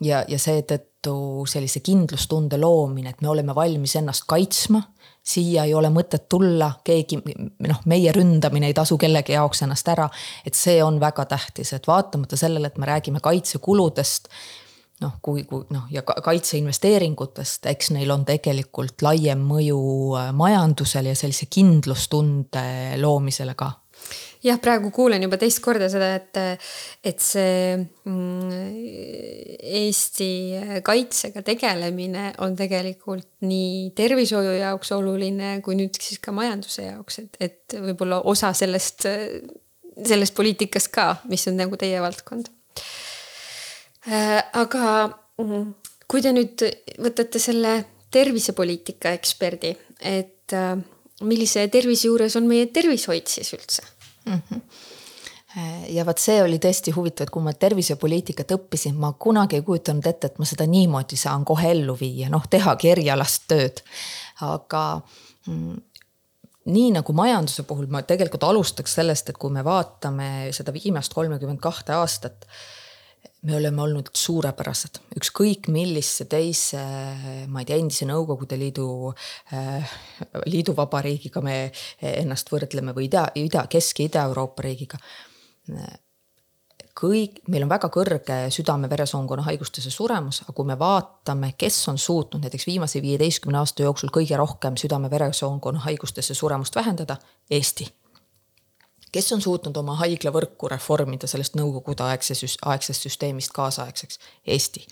ja, 0.00 0.24
ja 0.28 0.38
seetõttu 0.38 1.44
sellise 1.46 1.80
kindlustunde 1.80 2.58
loomine, 2.58 3.10
et 3.10 3.22
me 3.22 3.28
oleme 3.28 3.54
valmis 3.54 3.96
ennast 3.96 4.24
kaitsma, 4.26 4.82
siia 5.22 5.64
ei 5.64 5.74
ole 5.74 5.90
mõtet 5.90 6.28
tulla, 6.28 6.70
keegi 6.84 7.18
noh, 7.66 7.82
meie 7.86 8.12
ründamine 8.12 8.70
ei 8.70 8.74
tasu 8.74 8.98
kellegi 8.98 9.34
jaoks 9.34 9.62
ennast 9.62 9.88
ära. 9.88 10.08
et 10.46 10.54
see 10.54 10.82
on 10.82 11.00
väga 11.00 11.24
tähtis, 11.24 11.72
et 11.72 11.86
vaatamata 11.86 12.36
sellele, 12.36 12.66
et 12.66 12.78
me 12.78 12.86
räägime 12.86 13.20
kaitsekuludest 13.20 14.28
noh, 15.02 15.18
kui, 15.22 15.44
kui 15.48 15.66
noh, 15.74 15.86
ja 15.92 16.02
kaitseinvesteeringutest, 16.04 17.66
eks 17.70 17.92
neil 17.96 18.10
on 18.14 18.24
tegelikult 18.28 19.04
laiem 19.06 19.42
mõju 19.48 19.82
äh, 20.18 20.30
majandusele 20.36 21.14
ja 21.14 21.18
sellise 21.18 21.48
kindlustunde 21.52 22.64
loomisele 23.02 23.54
ka. 23.58 23.72
Jah, 24.46 24.60
praegu 24.62 24.92
kuulen 24.94 25.24
juba 25.24 25.34
teist 25.40 25.58
korda 25.64 25.88
seda, 25.90 26.12
et, 26.14 26.38
et 27.10 27.22
see 27.22 27.74
mm, 27.74 28.52
Eesti 29.82 30.28
kaitsega 30.86 31.42
tegelemine 31.46 32.28
on 32.46 32.54
tegelikult 32.58 33.26
nii 33.42 33.90
tervishoiu 33.98 34.54
jaoks 34.60 34.94
oluline 34.94 35.56
kui 35.66 35.74
nüüd 35.78 35.98
siis 35.98 36.22
ka 36.22 36.34
majanduse 36.36 36.86
jaoks, 36.86 37.18
et, 37.24 37.40
et 37.48 37.78
võib-olla 37.88 38.20
osa 38.30 38.52
sellest, 38.54 39.08
sellest 39.98 40.38
poliitikast 40.38 40.94
ka, 40.94 41.10
mis 41.26 41.48
on 41.50 41.58
nagu 41.58 41.80
teie 41.80 41.98
valdkond 42.02 42.54
aga 44.06 44.84
mm, 45.42 45.64
kui 46.08 46.22
te 46.24 46.32
nüüd 46.32 46.64
võtate 47.02 47.40
selle 47.42 47.80
tervisepoliitika 48.14 49.12
eksperdi, 49.18 49.74
et 50.00 50.54
äh, 50.56 50.76
millise 51.26 51.66
tervise 51.72 52.08
juures 52.08 52.36
on 52.38 52.46
meie 52.48 52.68
tervishoid 52.72 53.26
siis 53.28 53.52
üldse 53.56 53.82
mm? 54.26 54.40
-hmm 54.50 54.86
ja 55.88 56.04
vot 56.06 56.20
see 56.20 56.42
oli 56.42 56.58
tõesti 56.62 56.92
huvitav, 56.94 57.26
et 57.26 57.32
kui 57.34 57.42
ma 57.42 57.52
tervisepoliitikat 57.56 58.52
õppisin, 58.54 58.96
ma 59.00 59.12
kunagi 59.18 59.58
ei 59.58 59.64
kujutanud 59.66 60.06
ette, 60.06 60.30
et 60.30 60.38
ma 60.38 60.46
seda 60.48 60.66
niimoodi 60.68 61.16
saan 61.16 61.44
kohe 61.48 61.70
ellu 61.72 61.96
viia, 61.98 62.28
noh, 62.30 62.44
tehagi 62.50 62.92
erialast 62.92 63.48
tööd. 63.50 63.82
aga 64.44 64.82
mm, 65.46 65.76
nii 66.74 66.90
nagu 66.98 67.12
majanduse 67.16 67.64
puhul 67.68 67.88
ma 67.90 68.02
tegelikult 68.06 68.44
alustaks 68.44 68.94
sellest, 69.00 69.32
et 69.32 69.40
kui 69.40 69.50
me 69.50 69.64
vaatame 69.64 70.52
seda 70.52 70.74
viimast 70.74 71.16
kolmekümmet 71.16 71.60
kahte 71.64 71.96
aastat 71.96 72.46
me 73.42 73.56
oleme 73.56 73.82
olnud 73.82 74.10
suurepärased, 74.16 74.98
ükskõik 75.18 75.68
millise 75.70 76.26
teise, 76.30 76.80
ma 77.46 77.62
ei 77.62 77.68
tea, 77.68 77.78
endise 77.78 78.08
Nõukogude 78.08 78.58
Liidu 78.58 78.88
äh,, 79.54 79.94
liiduvabariigiga 80.46 81.42
me 81.44 81.60
ennast 82.02 82.50
võrdleme 82.50 82.94
või 82.96 83.06
ida, 83.06 83.28
ida, 83.38 83.66
Kesk- 83.70 84.02
ja 84.02 84.10
Ida-Euroopa 84.10 84.66
riigiga. 84.66 84.98
kõik, 86.98 87.44
meil 87.46 87.62
on 87.62 87.70
väga 87.70 87.86
kõrge 87.94 88.38
südame-veresoonkonna 88.50 89.44
haigustesse 89.46 89.90
suremus, 89.94 90.40
aga 90.42 90.52
kui 90.52 90.66
me 90.66 90.74
vaatame, 90.78 91.52
kes 91.54 91.78
on 91.92 91.98
suutnud 91.98 92.42
näiteks 92.42 92.66
viimase 92.66 93.02
viieteistkümne 93.02 93.58
aasta 93.58 93.86
jooksul 93.86 94.10
kõige 94.10 94.36
rohkem 94.36 94.74
südame-veresoonkonna 94.74 95.86
haigustesse 95.86 96.34
suremust 96.34 96.74
vähendada, 96.74 97.16
Eesti 97.50 97.86
kes 99.18 99.32
on 99.34 99.42
suutnud 99.42 99.76
oma 99.80 99.96
haiglavõrku 99.98 100.70
reformida 100.70 101.26
sellest 101.30 101.56
nõukogude 101.58 102.06
aegse, 102.06 102.36
aegsest 102.70 103.08
süsteemist 103.08 103.54
kaasaegseks? 103.56 104.20
Eesti. 104.46 104.86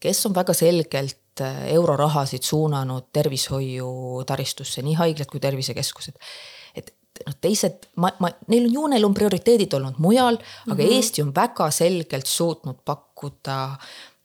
kes 0.00 0.26
on 0.26 0.34
väga 0.34 0.54
selgelt 0.54 1.42
äh, 1.42 1.64
eurorahasid 1.74 2.46
suunanud 2.46 3.10
tervishoiutaristusse, 3.12 4.82
nii 4.86 4.94
haiglad 4.98 5.30
kui 5.30 5.40
tervisekeskused. 5.42 6.18
et 6.74 6.94
noh, 7.26 7.36
teised, 7.40 7.88
ma, 7.96 8.10
ma, 8.22 8.30
neil 8.50 8.68
on 8.68 8.74
ju, 8.74 8.86
neil 8.94 9.06
on 9.06 9.14
prioriteedid 9.14 9.74
olnud 9.78 9.98
mujal, 10.02 10.38
aga 10.38 10.74
mm 10.74 10.80
-hmm. 10.80 10.96
Eesti 10.98 11.22
on 11.22 11.34
väga 11.34 11.70
selgelt 11.70 12.26
suutnud 12.26 12.82
pakkuda 12.84 13.58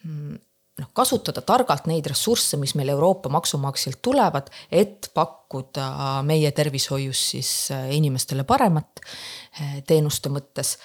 mm, 0.04 0.38
noh, 0.80 0.90
kasutada 0.96 1.44
targalt 1.46 1.88
neid 1.90 2.08
ressursse, 2.10 2.58
mis 2.62 2.74
meil 2.78 2.94
Euroopa 2.96 3.30
maksumaksjalt 3.34 4.02
tulevad, 4.06 4.50
et 4.72 5.12
pakkuda 5.14 6.24
meie 6.26 6.52
tervishoius 6.56 7.30
siis 7.36 7.54
äh, 7.74 7.92
inimestele 7.98 8.46
paremat 8.48 9.04
äh, 9.04 9.80
teenuste 9.88 10.32
mõttes 10.34 10.78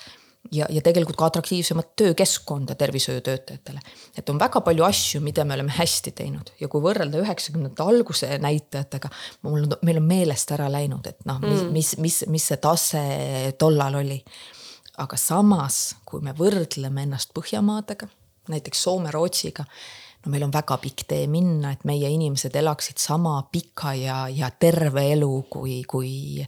ja, 0.52 0.66
ja 0.70 0.82
tegelikult 0.84 1.16
ka 1.18 1.30
atraktiivsemat 1.30 1.94
töökeskkonda 1.96 2.76
tervishoiutöötajatele. 2.78 3.80
et 4.16 4.28
on 4.28 4.38
väga 4.38 4.60
palju 4.60 4.84
asju, 4.84 5.22
mida 5.24 5.44
me 5.44 5.56
oleme 5.56 5.72
hästi 5.72 6.12
teinud 6.12 6.52
ja 6.60 6.68
kui 6.68 6.84
võrrelda 6.84 7.22
üheksakümnendate 7.22 7.88
alguse 7.88 8.38
näitajatega, 8.44 9.10
mul 9.42 9.62
on, 9.62 9.74
meil 9.82 10.02
on 10.02 10.08
meelest 10.08 10.52
ära 10.56 10.68
läinud, 10.72 11.06
et 11.08 11.24
noh, 11.28 11.40
mis 11.40 11.64
mm., 11.64 11.72
mis, 11.72 11.96
mis, 11.98 12.22
mis 12.28 12.52
see 12.52 12.60
tase 12.60 13.02
tollal 13.58 14.00
oli. 14.02 14.20
aga 14.98 15.16
samas, 15.16 15.96
kui 16.04 16.20
me 16.20 16.32
võrdleme 16.36 17.04
ennast 17.06 17.30
Põhjamaadega 17.32 18.08
näiteks 18.48 18.82
Soome-Rootsiga. 18.82 19.64
no 20.24 20.32
meil 20.32 20.42
on 20.42 20.52
väga 20.52 20.76
pikk 20.82 21.04
tee 21.08 21.26
minna, 21.30 21.72
et 21.72 21.84
meie 21.84 22.08
inimesed 22.10 22.56
elaksid 22.56 22.98
sama 22.98 23.36
pika 23.52 23.94
ja, 23.94 24.28
ja 24.28 24.50
terve 24.50 25.04
elu 25.12 25.46
kui, 25.50 25.82
kui 25.88 26.46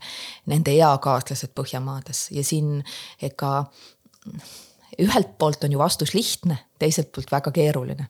nende 0.50 0.74
eakaaslased 0.74 1.54
Põhjamaades 1.54 2.28
ja 2.34 2.44
siin 2.44 2.82
ega 3.22 3.64
ühelt 5.00 5.38
poolt 5.38 5.64
on 5.64 5.72
ju 5.72 5.78
vastus 5.78 6.14
lihtne, 6.14 6.58
teiselt 6.78 7.12
poolt 7.14 7.30
väga 7.32 7.52
keeruline. 7.54 8.08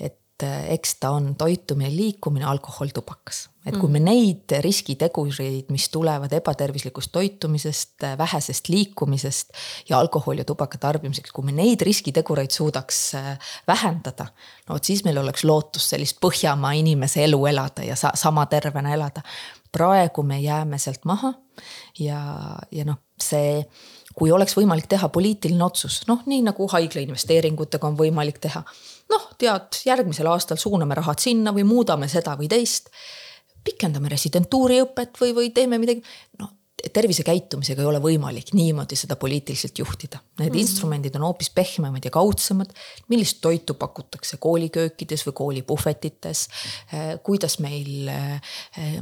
et 0.00 0.18
Eh, 0.42 0.72
eks 0.74 0.98
ta 1.00 1.14
on 1.16 1.30
toitumine, 1.32 1.88
liikumine, 1.96 2.44
alkohol, 2.44 2.90
tubakas. 2.92 3.48
et 3.66 3.74
kui 3.80 3.88
me 3.90 3.98
neid 3.98 4.52
riskitegureid, 4.62 5.70
mis 5.74 5.88
tulevad 5.90 6.30
ebatervislikust 6.36 7.10
toitumisest, 7.10 8.04
vähesest 8.18 8.68
liikumisest 8.68 9.56
ja 9.88 9.98
alkoholi 9.98 10.44
ja 10.44 10.46
tubaka 10.46 10.78
tarbimiseks, 10.78 11.32
kui 11.32 11.44
me 11.48 11.54
neid 11.56 11.80
riskitegureid 11.80 12.52
suudaks 12.52 12.98
eh, 13.14 13.30
vähendada. 13.66 14.26
no 14.68 14.76
vot 14.76 14.84
siis 14.84 15.04
meil 15.08 15.18
oleks 15.18 15.44
lootust 15.44 15.94
sellist 15.94 16.20
Põhjamaa 16.20 16.74
inimese 16.76 17.24
elu 17.24 17.40
elada 17.46 17.86
ja 17.88 17.96
sa 17.96 18.12
sama 18.14 18.44
tervena 18.46 18.92
elada. 18.94 19.22
praegu 19.72 20.22
me 20.22 20.40
jääme 20.40 20.78
sealt 20.78 21.04
maha 21.04 21.32
ja, 21.98 22.20
ja 22.70 22.84
noh, 22.84 23.00
see 23.22 23.64
kui 24.14 24.30
oleks 24.32 24.56
võimalik 24.56 24.86
teha 24.86 25.08
poliitiline 25.08 25.64
otsus, 25.64 26.02
noh, 26.08 26.20
nii 26.26 26.42
nagu 26.44 26.68
haigla 26.68 27.00
investeeringutega 27.00 27.88
on 27.88 27.96
võimalik 27.96 28.38
teha 28.38 28.62
noh, 29.12 29.30
tead, 29.38 29.80
järgmisel 29.86 30.28
aastal 30.30 30.60
suuname 30.60 30.96
rahad 30.98 31.22
sinna 31.22 31.52
või 31.56 31.66
muudame 31.68 32.08
seda 32.08 32.36
või 32.38 32.48
teist. 32.50 32.90
pikendame 33.66 34.08
residentuuriõpet 34.08 35.18
või, 35.18 35.32
või 35.34 35.50
teeme 35.50 35.78
midagi, 35.82 36.04
noh 36.38 36.52
tervisekäitumisega 36.92 37.82
ei 37.82 37.88
ole 37.88 38.00
võimalik 38.02 38.52
niimoodi 38.54 38.96
seda 38.98 39.16
poliitiliselt 39.16 39.78
juhtida. 39.78 40.18
Need 40.38 40.48
mm 40.48 40.54
-hmm. 40.54 40.60
instrumendid 40.60 41.16
on 41.16 41.22
hoopis 41.22 41.50
pehmemad 41.50 42.04
ja 42.04 42.10
kaudsemad. 42.10 42.70
millist 43.08 43.38
toitu 43.40 43.74
pakutakse 43.74 44.36
kooliköökides 44.36 45.26
või 45.26 45.32
koolipuhvetites. 45.32 46.48
kuidas 47.22 47.58
meil, 47.58 48.10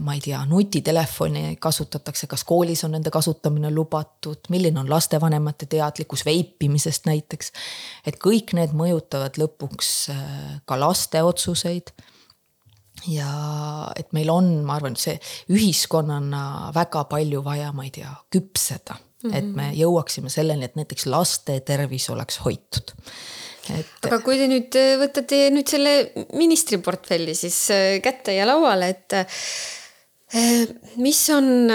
ma 0.00 0.14
ei 0.14 0.20
tea, 0.20 0.44
nutitelefoni 0.44 1.56
kasutatakse, 1.60 2.26
kas 2.26 2.44
koolis 2.44 2.84
on 2.84 2.90
nende 2.90 3.10
kasutamine 3.10 3.70
lubatud, 3.70 4.38
milline 4.48 4.80
on 4.80 4.90
lastevanemate 4.90 5.66
teadlikkus 5.66 6.24
veipimisest 6.24 7.06
näiteks. 7.06 7.52
et 8.06 8.16
kõik 8.26 8.52
need 8.52 8.70
mõjutavad 8.72 9.38
lõpuks 9.38 10.10
ka 10.64 10.80
laste 10.80 11.22
otsuseid 11.22 11.90
ja 13.10 13.92
et 13.96 14.12
meil 14.16 14.30
on, 14.32 14.50
ma 14.66 14.78
arvan, 14.78 14.96
see 14.96 15.16
ühiskonnana 15.52 16.72
väga 16.74 17.04
palju 17.10 17.42
vaja, 17.44 17.72
ma 17.76 17.86
ei 17.86 17.92
tea, 17.94 18.12
küpseda 18.32 18.96
mm, 18.96 19.30
-hmm. 19.30 19.38
et 19.38 19.48
me 19.48 19.68
mhm. 19.70 19.78
jõuaksime 19.80 20.32
selleni, 20.32 20.64
et 20.64 20.76
näiteks 20.76 21.06
laste 21.06 21.60
tervis 21.60 22.10
oleks 22.10 22.40
hoitud 22.44 22.94
et. 23.72 24.06
aga 24.06 24.20
kui 24.24 24.38
te 24.40 24.48
nüüd 24.50 24.76
äh, 24.78 24.94
võtate 25.00 25.48
nüüd 25.54 25.70
selle 25.70 25.94
ministriportfelli 26.36 27.34
siis 27.38 27.58
äh, 27.74 27.98
kätte 28.04 28.36
ja 28.36 28.46
lauale, 28.48 28.90
et 28.94 29.16
äh, 29.16 29.26
mis 31.00 31.20
on 31.30 31.68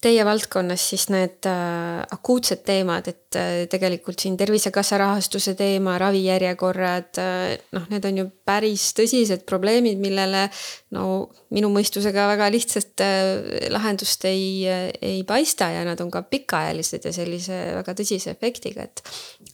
teie 0.00 0.24
valdkonnas 0.24 0.84
siis 0.92 1.06
need 1.12 1.46
äh, 1.48 2.00
akuutsed 2.16 2.62
teemad, 2.66 3.08
et 3.10 3.38
äh, 3.38 3.52
tegelikult 3.70 4.20
siin 4.20 4.36
Tervisekassa 4.40 4.98
rahastuse 5.00 5.54
teema, 5.58 5.98
ravijärjekorrad 6.00 7.20
äh,, 7.20 7.56
noh, 7.76 7.88
need 7.92 8.08
on 8.08 8.22
ju 8.22 8.28
päris 8.46 8.90
tõsised 8.96 9.44
probleemid, 9.48 10.00
millele 10.00 10.48
no 10.94 11.04
minu 11.54 11.70
mõistusega 11.72 12.26
väga 12.32 12.48
lihtsat 12.50 13.02
äh, 13.04 13.68
lahendust 13.70 14.24
ei, 14.28 14.64
ei 14.66 15.22
paista 15.28 15.70
ja 15.70 15.84
nad 15.86 16.00
on 16.02 16.10
ka 16.12 16.22
pikaajalised 16.26 17.06
ja 17.06 17.12
sellise 17.14 17.58
väga 17.78 17.94
tõsise 17.98 18.32
efektiga, 18.34 18.86
et 18.88 19.02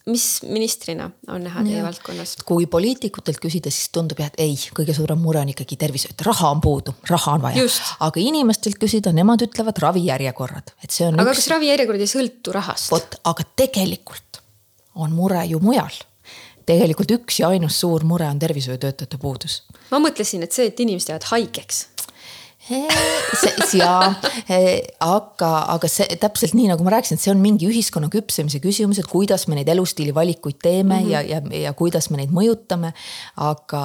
mis 0.09 0.25
ministrina 0.47 1.09
on 1.33 1.45
näha 1.45 1.63
teie 1.67 1.83
valdkonnas? 1.85 2.37
kui 2.47 2.65
poliitikutelt 2.71 3.41
küsida, 3.43 3.73
siis 3.73 3.91
tundub 3.93 4.21
jah, 4.23 4.31
et 4.33 4.41
ei, 4.47 4.57
kõige 4.77 4.95
suurem 4.97 5.21
mure 5.21 5.43
on 5.43 5.53
ikkagi 5.53 5.77
tervishoid, 5.79 6.25
raha 6.25 6.51
on 6.55 6.63
puudu, 6.63 6.95
raha 7.11 7.37
on 7.37 7.45
vaja. 7.45 7.69
aga 8.07 8.23
inimestelt 8.23 8.81
küsida, 8.81 9.13
nemad 9.15 9.45
ütlevad 9.45 9.81
ravijärjekorrad, 9.85 10.73
et 10.83 10.93
see 10.93 11.09
on. 11.09 11.19
aga 11.21 11.33
üks... 11.33 11.45
kas 11.45 11.53
ravijärjekorrad 11.53 12.05
ei 12.05 12.13
sõltu 12.17 12.57
rahast? 12.57 12.89
vot, 12.93 13.21
aga 13.29 13.49
tegelikult 13.63 14.41
on 14.97 15.13
mure 15.13 15.43
ju 15.45 15.61
mujal 15.61 15.93
tegelikult 16.67 17.11
üks 17.15 17.41
ja 17.41 17.51
ainus 17.53 17.79
suur 17.79 18.03
mure 18.07 18.27
on 18.27 18.39
tervishoiutöötajate 18.39 19.19
puudus. 19.21 19.61
ma 19.91 20.01
mõtlesin, 20.03 20.43
et 20.43 20.51
see, 20.55 20.67
et 20.71 20.79
inimesed 20.83 21.13
jäävad 21.13 21.31
haigeks 21.31 21.85
ja, 23.77 23.93
aga, 25.03 25.51
aga 25.73 25.89
see 25.91 26.17
täpselt 26.19 26.55
nii, 26.57 26.67
nagu 26.71 26.85
ma 26.85 26.93
rääkisin, 26.95 27.19
et 27.19 27.23
see 27.23 27.31
on 27.31 27.41
mingi 27.41 27.67
ühiskonna 27.69 28.09
küpsemise 28.11 28.59
küsimus, 28.63 28.99
et 29.01 29.09
kuidas 29.09 29.47
me 29.47 29.57
neid 29.57 29.69
elustiili 29.71 30.13
valikuid 30.15 30.59
teeme 30.63 30.99
mm 30.99 31.05
-hmm. 31.05 31.11
ja, 31.11 31.21
ja, 31.21 31.41
ja 31.63 31.73
kuidas 31.73 32.09
me 32.09 32.17
neid 32.17 32.33
mõjutame. 32.35 32.93
aga, 33.37 33.83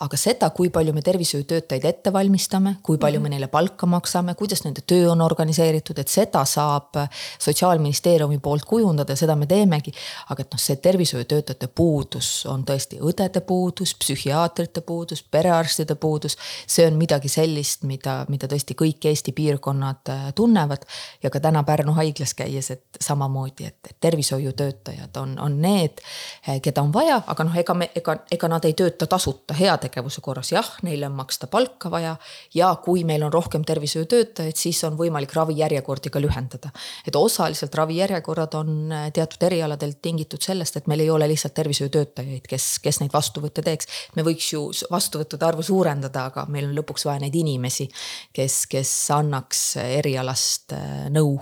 aga 0.00 0.16
seda, 0.16 0.50
kui 0.50 0.70
palju 0.70 0.92
me 0.92 1.02
tervishoiutöötajaid 1.02 1.84
ette 1.84 2.12
valmistame, 2.12 2.76
kui 2.82 2.98
palju 2.98 3.20
mm 3.20 3.24
-hmm. 3.24 3.28
me 3.28 3.36
neile 3.36 3.46
palka 3.48 3.86
maksame, 3.86 4.34
kuidas 4.34 4.64
nende 4.64 4.80
töö 4.86 5.10
on 5.10 5.20
organiseeritud, 5.20 5.98
et 5.98 6.08
seda 6.08 6.44
saab 6.44 6.96
sotsiaalministeeriumi 7.38 8.38
poolt 8.38 8.64
kujundada, 8.64 9.16
seda 9.16 9.36
me 9.36 9.46
teemegi. 9.46 9.92
aga 10.30 10.40
et 10.40 10.52
noh, 10.52 10.60
see 10.60 10.76
tervishoiutöötajate 10.76 11.66
puudus 11.66 12.46
on 12.46 12.64
tõesti 12.64 12.98
õdede 13.00 13.40
puudus, 13.40 13.94
psühhiaatrite 13.94 14.80
puudus, 14.80 15.22
perearstide 15.22 15.94
puudus, 15.94 16.36
see 16.66 16.86
on 16.86 16.94
midagi 16.94 17.28
sellist, 17.28 17.82
mida 17.82 18.13
mida, 18.14 18.44
mida 18.44 18.48
tõesti 18.50 18.74
kõik 18.76 19.04
Eesti 19.08 19.32
piirkonnad 19.32 20.08
äh, 20.08 20.32
tunnevad. 20.34 20.84
ja 21.22 21.30
ka 21.30 21.40
täna 21.40 21.62
Pärnu 21.62 21.92
haiglas 21.92 22.34
käies, 22.34 22.70
et 22.70 22.84
samamoodi, 23.00 23.66
et 23.66 23.96
tervishoiutöötajad 24.00 25.16
on, 25.16 25.38
on 25.40 25.60
need, 25.62 26.00
äh, 26.48 26.60
keda 26.62 26.82
on 26.82 26.92
vaja, 26.92 27.22
aga 27.26 27.44
noh, 27.44 27.56
ega 27.56 27.74
me, 27.74 27.90
ega, 27.94 28.16
ega 28.30 28.48
nad 28.48 28.64
ei 28.64 28.74
tööta 28.74 29.06
tasuta 29.06 29.54
heategevuse 29.54 30.20
korras, 30.20 30.52
jah, 30.52 30.68
neile 30.82 31.06
on 31.06 31.16
maksta 31.16 31.46
palka 31.46 31.90
vaja. 31.90 32.16
ja 32.54 32.74
kui 32.84 33.04
meil 33.04 33.22
on 33.22 33.32
rohkem 33.32 33.64
tervishoiutöötajaid, 33.64 34.56
siis 34.56 34.84
on 34.84 34.98
võimalik 34.98 35.32
ravijärjekordi 35.34 36.10
ka 36.10 36.20
lühendada. 36.20 36.70
et 37.06 37.16
osaliselt 37.16 37.74
ravijärjekorrad 37.74 38.54
on 38.54 38.92
äh, 38.92 39.10
teatud 39.12 39.42
erialadel 39.42 39.96
tingitud 40.02 40.42
sellest, 40.42 40.76
et 40.76 40.86
meil 40.86 41.00
ei 41.00 41.10
ole 41.10 41.28
lihtsalt 41.28 41.54
tervishoiutöötajaid, 41.54 42.46
kes, 42.48 42.78
kes 42.82 43.00
neid 43.00 43.12
vastuvõtte 43.12 43.62
teeks. 43.62 43.86
me 44.16 44.22
võiks 44.22 44.52
ju 44.52 44.70
vastuvõttude 44.90 45.46
arvu 45.46 45.62
suurendada, 45.62 46.26
aga 46.30 46.46
meil 46.48 46.68
on 46.68 46.76
lõpuks 46.76 47.06
vaja 47.06 47.20
neid 47.20 47.34
inimesi, 47.34 47.88
kes, 48.32 48.64
kes 48.70 48.90
annaks 49.14 49.62
erialast 49.82 50.74
äh, 50.76 51.06
nõu. 51.14 51.36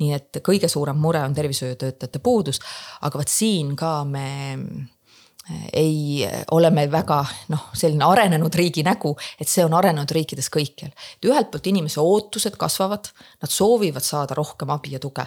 nii 0.00 0.14
et 0.16 0.42
kõige 0.44 0.68
suurem 0.68 0.98
mure 0.98 1.22
on 1.22 1.34
tervishoiutöötajate 1.34 2.18
puudus, 2.18 2.60
aga 3.02 3.18
vot 3.18 3.28
siin 3.28 3.76
ka 3.76 4.02
me 4.08 4.26
äh, 4.54 5.68
ei, 5.72 6.28
oleme 6.50 6.86
väga 6.90 7.20
noh, 7.52 7.68
selline 7.74 8.06
arenenud 8.06 8.54
riigi 8.54 8.84
nägu, 8.86 9.14
et 9.40 9.50
see 9.50 9.64
on 9.64 9.74
arenenud 9.74 10.10
riikides 10.10 10.50
kõikjal. 10.52 10.92
et 10.92 11.30
ühelt 11.30 11.50
poolt 11.50 11.66
inimese 11.66 12.00
ootused 12.00 12.56
kasvavad, 12.56 13.10
nad 13.42 13.50
soovivad 13.50 14.06
saada 14.06 14.38
rohkem 14.38 14.70
abi 14.70 14.94
ja 14.96 15.02
tuge. 15.02 15.26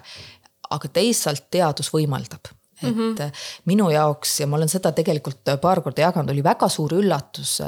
aga 0.70 0.88
teisalt 0.88 1.50
teadus 1.52 1.92
võimaldab 1.94 2.50
et 2.84 2.90
mm 2.90 3.16
-hmm. 3.16 3.32
minu 3.66 3.90
jaoks 3.90 4.40
ja 4.40 4.48
ma 4.48 4.58
olen 4.58 4.70
seda 4.70 4.92
tegelikult 4.92 5.58
paar 5.62 5.82
korda 5.82 6.02
jaganud, 6.02 6.30
oli 6.30 6.44
väga 6.44 6.70
suur 6.70 6.94
üllatus, 6.94 7.62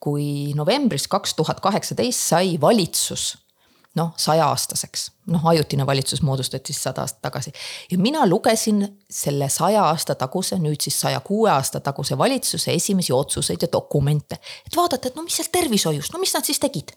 kui 0.00 0.54
novembris 0.54 1.08
kaks 1.08 1.34
tuhat 1.34 1.60
kaheksateist 1.60 2.28
sai 2.28 2.60
valitsus 2.60 3.42
noh, 3.94 4.12
sajaaastaseks, 4.16 5.10
noh, 5.26 5.46
ajutine 5.46 5.86
valitsus 5.86 6.22
moodustati 6.22 6.72
siis 6.72 6.82
sada 6.82 7.00
aastat 7.00 7.22
tagasi. 7.22 7.52
ja 7.90 7.98
mina 7.98 8.26
lugesin 8.28 8.98
selle 9.10 9.48
saja 9.48 9.84
aasta 9.84 10.14
taguse, 10.14 10.56
nüüd 10.56 10.80
siis 10.80 11.00
saja 11.00 11.20
kuue 11.20 11.50
aasta 11.50 11.80
taguse 11.80 12.18
valitsuse 12.18 12.72
esimesi 12.72 13.12
otsuseid 13.12 13.62
ja 13.62 13.68
dokumente. 13.72 14.38
et 14.66 14.76
vaadata, 14.76 15.08
et 15.08 15.16
no 15.16 15.22
mis 15.22 15.36
seal 15.36 15.48
tervishoius, 15.52 16.12
no 16.12 16.18
mis 16.18 16.34
nad 16.34 16.44
siis 16.44 16.60
tegid. 16.60 16.92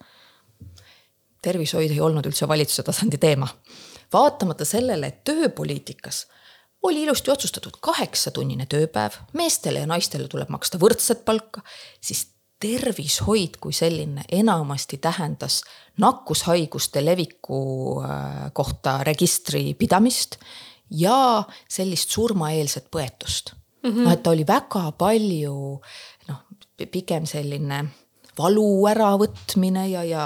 tervishoid 1.42 1.92
ei 1.92 2.02
olnud 2.02 2.26
üldse 2.26 2.48
valitsuse 2.48 2.84
tasandi 2.84 3.18
teema. 3.18 3.48
vaatamata 4.14 4.66
sellele, 4.66 5.08
et 5.08 5.24
tööpoliitikas 5.24 6.28
oli 6.86 7.04
ilusti 7.04 7.32
otsustatud 7.32 7.78
kaheksatunnine 7.82 8.68
tööpäev, 8.70 9.18
meestele 9.34 9.84
ja 9.84 9.90
naistele 9.90 10.28
tuleb 10.32 10.52
maksta 10.54 10.80
võrdset 10.82 11.26
palka, 11.26 11.64
siis 12.02 12.28
tervishoid 12.62 13.58
kui 13.62 13.74
selline 13.76 14.24
enamasti 14.32 14.98
tähendas 15.02 15.62
nakkushaiguste 16.02 17.04
leviku 17.06 17.60
äh, 18.04 18.48
kohta 18.54 19.00
registri 19.04 19.74
pidamist 19.74 20.40
ja 20.92 21.44
sellist 21.68 22.10
surmaeelset 22.16 22.88
põetust 22.92 23.54
mm. 23.84 23.90
-hmm. 23.92 24.04
noh, 24.04 24.12
et 24.12 24.24
ta 24.24 24.30
oli 24.30 24.48
väga 24.48 24.92
palju 24.98 25.82
noh, 26.28 26.42
pigem 26.92 27.26
selline 27.26 27.86
valu 28.38 28.68
äravõtmine 28.92 29.86
ja, 29.90 30.04
ja 30.04 30.26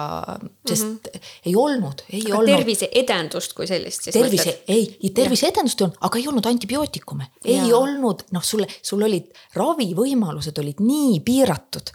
sest 0.67 0.85
mm 0.85 0.95
-hmm. 0.95 1.33
ei 1.45 1.55
olnud, 1.55 2.03
ei 2.09 2.23
aga 2.25 2.37
olnud. 2.37 2.53
terviseedendust 2.55 3.53
kui 3.53 3.67
sellist 3.67 4.03
siis? 4.03 4.13
tervise, 4.13 4.55
ei, 4.67 5.11
terviseedendust 5.13 5.81
ei 5.81 5.85
olnud, 5.85 5.99
aga 6.01 6.17
ei 6.19 6.27
olnud 6.27 6.45
antibiootikume, 6.45 7.27
ei 7.45 7.73
olnud, 7.73 8.25
noh, 8.31 8.43
sulle, 8.43 8.67
sul 8.81 9.05
olid 9.05 9.29
ravivõimalused 9.53 10.57
olid 10.59 10.81
nii 10.81 11.19
piiratud 11.25 11.93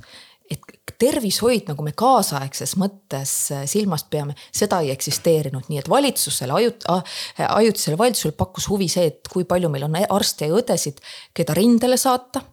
et 0.50 0.60
tervishoid, 1.00 1.64
nagu 1.70 1.82
me 1.82 1.94
kaasaegses 1.96 2.76
mõttes 2.80 3.32
äh, 3.54 3.64
silmas 3.70 4.04
peame, 4.10 4.36
seda 4.52 4.80
ei 4.84 4.92
eksisteerinud, 4.92 5.70
nii 5.70 5.80
et 5.80 5.88
valitsusele 5.90 6.52
ajut-, 6.52 6.86
ajutisele 7.48 7.98
valitsusele 7.98 8.36
pakkus 8.36 8.68
huvi 8.68 8.88
see, 8.92 9.08
et 9.12 9.32
kui 9.32 9.48
palju 9.48 9.72
meil 9.72 9.88
on 9.88 9.96
arste 10.04 10.50
ja 10.50 10.58
õdesid, 10.60 11.00
keda 11.34 11.56
rindele 11.56 11.96
saata. 11.96 12.44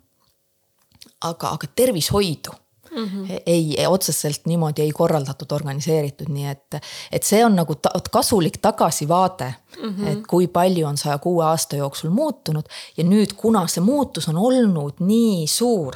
aga, 1.21 1.51
aga 1.53 1.67
tervishoidu 1.75 2.53
mm 2.91 3.05
-hmm. 3.05 3.41
ei, 3.45 3.87
otseselt 3.87 4.41
niimoodi 4.45 4.81
ei 4.81 4.91
korraldatud, 4.91 5.51
organiseeritud, 5.51 6.27
nii 6.29 6.47
et, 6.47 6.79
et 7.11 7.23
see 7.23 7.45
on 7.45 7.55
nagu 7.55 7.75
ta, 7.75 7.89
kasulik 8.11 8.57
tagasivaade 8.61 9.53
mm, 9.81 9.89
-hmm. 9.89 10.07
et 10.07 10.27
kui 10.27 10.47
palju 10.47 10.87
on 10.87 10.97
saja 10.97 11.17
kuue 11.17 11.45
aasta 11.45 11.75
jooksul 11.75 12.09
muutunud 12.09 12.65
ja 12.97 13.03
nüüd, 13.03 13.33
kuna 13.35 13.67
see 13.67 13.83
muutus 13.83 14.27
on 14.27 14.37
olnud 14.37 14.93
nii 14.99 15.47
suur, 15.47 15.95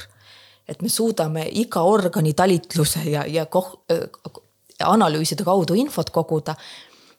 et 0.68 0.82
me 0.82 0.88
suudame 0.88 1.48
iga 1.52 1.82
organi 1.82 2.32
talitluse 2.32 3.00
ja, 3.10 3.24
ja 3.26 3.46
koh, 3.46 3.82
analüüside 4.84 5.44
kaudu 5.44 5.74
infot 5.74 6.10
koguda 6.10 6.54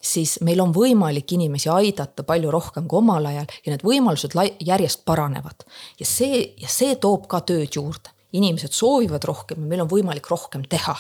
siis 0.02 0.38
meil 0.46 0.60
on 0.62 0.74
võimalik 0.74 1.32
inimesi 1.34 1.70
aidata 1.70 2.24
palju 2.24 2.52
rohkem 2.52 2.88
kui 2.88 3.00
omal 3.02 3.26
ajal 3.26 3.48
ja 3.66 3.74
need 3.74 3.84
võimalused 3.84 4.36
järjest 4.66 5.06
paranevad. 5.06 5.66
ja 6.00 6.06
see, 6.06 6.54
ja 6.62 6.68
see 6.68 6.96
toob 6.96 7.28
ka 7.28 7.42
tööd 7.42 7.76
juurde 7.76 8.14
inimesed 8.34 8.74
soovivad 8.76 9.24
rohkem 9.24 9.62
ja 9.64 9.70
meil 9.72 9.86
on 9.86 9.92
võimalik 9.92 10.28
rohkem 10.30 10.66
teha 10.70 10.96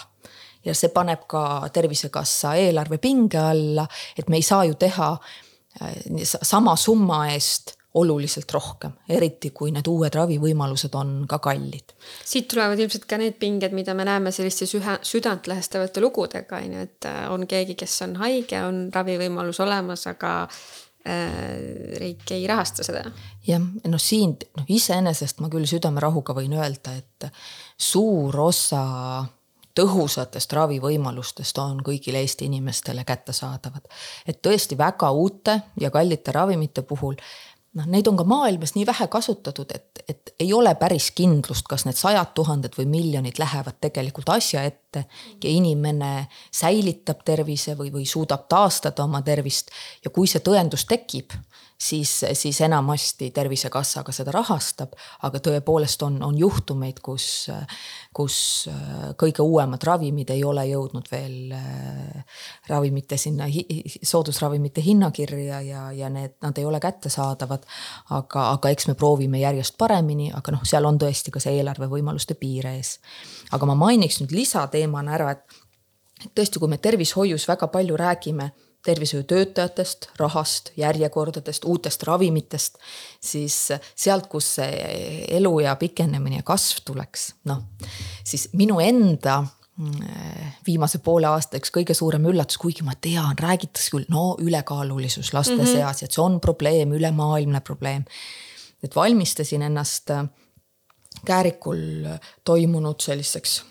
ja 0.66 0.76
see 0.76 0.92
paneb 0.94 1.26
ka 1.30 1.42
Tervisekassa 1.74 2.56
eelarve 2.60 3.00
pinge 3.02 3.42
alla, 3.42 3.88
et 4.18 4.30
me 4.30 4.40
ei 4.40 4.46
saa 4.46 4.66
ju 4.68 4.78
teha 4.80 5.12
äh, 5.16 5.98
sama 6.24 6.76
summa 6.76 7.26
eest 7.34 7.78
oluliselt 7.98 8.52
rohkem, 8.54 8.92
eriti 9.10 9.50
kui 9.56 9.72
need 9.74 9.88
uued 9.90 10.13
ravivõimalused 10.13 10.94
on 11.00 11.13
ka 11.30 11.40
kallid. 11.42 11.96
siit 12.26 12.48
tulevad 12.52 12.80
ilmselt 12.80 13.08
ka 13.10 13.18
need 13.18 13.40
pinged, 13.42 13.74
mida 13.74 13.96
me 13.98 14.06
näeme 14.06 14.32
selliste 14.36 14.68
süha, 14.70 15.00
südantlõhestavate 15.08 16.04
lugudega 16.04 16.60
on 16.62 16.76
ju, 16.76 16.84
et 16.90 17.10
äh, 17.10 17.24
on 17.34 17.48
keegi, 17.50 17.78
kes 17.80 18.02
on 18.06 18.18
haige, 18.22 18.62
on 18.68 18.84
ravivõimalus 18.94 19.62
olemas, 19.66 20.06
aga 20.12 20.34
riik 22.02 22.32
ei 22.36 22.48
rahasta 22.48 22.84
seda. 22.84 23.06
jah, 23.48 23.63
noh 23.88 24.02
siin 24.02 24.36
noh, 24.58 24.67
iseenesest 24.67 25.39
ma 25.43 25.50
küll 25.54 25.67
südamerahuga 25.70 26.36
võin 26.38 26.58
öelda, 26.60 26.98
et 27.00 27.30
suur 27.78 28.39
osa 28.48 28.84
tõhusatest 29.78 30.54
ravivõimalustest 30.58 31.60
on 31.62 31.82
kõigile 31.86 32.22
Eesti 32.24 32.48
inimestele 32.50 33.04
kättesaadavad. 33.06 33.86
et 34.28 34.41
tõesti 34.41 34.78
väga 34.78 35.12
uute 35.12 35.62
ja 35.80 35.91
kallite 35.91 36.32
ravimite 36.32 36.82
puhul 36.82 37.15
noh, 37.78 37.88
neid 37.90 38.08
on 38.10 38.18
ka 38.18 38.26
maailmas 38.28 38.74
nii 38.76 38.86
vähe 38.88 39.08
kasutatud, 39.12 39.72
et, 39.76 40.02
et 40.10 40.34
ei 40.40 40.50
ole 40.54 40.74
päris 40.80 41.10
kindlust, 41.16 41.68
kas 41.70 41.86
need 41.88 41.98
sajad 42.00 42.34
tuhanded 42.38 42.76
või 42.78 42.88
miljonid 42.90 43.40
lähevad 43.42 43.80
tegelikult 43.84 44.32
asja 44.34 44.63
ette 44.68 45.06
ja 45.44 45.50
inimene 45.50 46.28
säilitab 46.52 47.24
tervise 47.28 47.78
või, 47.80 47.92
või 47.94 48.08
suudab 48.10 48.48
taastada 48.50 49.06
oma 49.06 49.22
tervist. 49.22 49.72
ja 50.04 50.12
kui 50.13 50.28
see 50.28 50.44
tõendus 50.44 50.88
tekib 50.90 51.36
siis, 51.78 52.26
siis 52.34 52.62
enamasti 52.62 53.32
Tervisekassa 53.32 54.04
ka 54.04 54.12
seda 54.16 54.32
rahastab, 54.34 54.96
aga 55.24 55.40
tõepoolest 55.44 56.02
on, 56.06 56.18
on 56.26 56.38
juhtumeid, 56.38 57.00
kus, 57.06 57.48
kus 58.16 58.38
äh, 58.72 59.12
kõige 59.20 59.46
uuemad 59.46 59.84
ravimid 59.86 60.32
ei 60.34 60.44
ole 60.44 60.66
jõudnud 60.72 61.10
veel 61.12 61.54
äh, 61.56 62.40
ravimite 62.70 63.18
sinna, 63.18 63.50
soodusravimite 64.02 64.82
hinnakirja 64.82 65.62
ja, 65.62 65.84
ja 65.94 66.10
need, 66.13 66.38
nad 66.42 66.58
ei 66.58 66.66
ole 66.66 66.82
kättesaadavad. 66.84 67.66
aga, 68.10 68.50
aga 68.52 68.70
eks 68.74 68.88
me 68.88 68.96
proovime 68.96 69.40
järjest 69.40 69.78
paremini, 69.78 70.32
aga 70.34 70.56
noh, 70.56 70.66
seal 70.66 70.86
on 70.86 70.98
tõesti 71.00 71.32
ka 71.34 71.42
see 71.44 71.60
eelarve 71.60 71.90
võimaluste 71.92 72.36
piir 72.40 72.68
ees. 72.74 72.98
aga 73.52 73.66
ma 73.66 73.76
mainiks 73.76 74.22
nüüd 74.22 74.34
lisateemana 74.34 75.13
ära, 75.13 75.32
et 75.38 76.32
tõesti, 76.34 76.60
kui 76.60 76.70
me 76.70 76.78
tervishoius 76.82 77.48
väga 77.48 77.70
palju 77.70 77.98
räägime 77.98 78.52
tervishoiutöötajatest, 78.86 80.10
rahast, 80.20 80.72
järjekordadest, 80.78 81.66
uutest 81.66 82.04
ravimitest, 82.04 82.78
siis 83.20 83.56
sealt, 83.96 84.28
kus 84.32 84.54
see 84.60 85.26
eluea 85.38 85.76
pikenemine 85.76 86.42
ja 86.42 86.48
kasv 86.48 86.84
tuleks, 86.88 87.30
noh, 87.50 87.63
siis 88.24 88.48
minu 88.58 88.80
enda 88.84 89.42
mm, 89.44 90.16
viimase 90.68 91.02
poole 91.04 91.28
aasta 91.28 91.60
üks 91.60 91.74
kõige 91.76 91.98
suurem 91.98 92.30
üllatus, 92.32 92.60
kuigi 92.62 92.86
ma 92.88 92.96
tean, 93.02 93.36
räägitakse 93.40 93.92
küll, 93.96 94.08
no 94.13 94.36
ülekaalulisus 94.40 95.34
laste 95.34 95.58
mm 95.58 95.66
-hmm. 95.66 95.80
seas, 95.80 96.04
et 96.04 96.12
see 96.12 96.24
on 96.24 96.40
probleem, 96.40 96.94
ülemaailmne 96.94 97.60
probleem. 97.60 98.06
et 98.84 98.96
valmistasin 98.96 99.62
ennast 99.62 100.12
Käärikul 101.26 102.06
toimunud 102.44 103.02
selliseks 103.02 103.63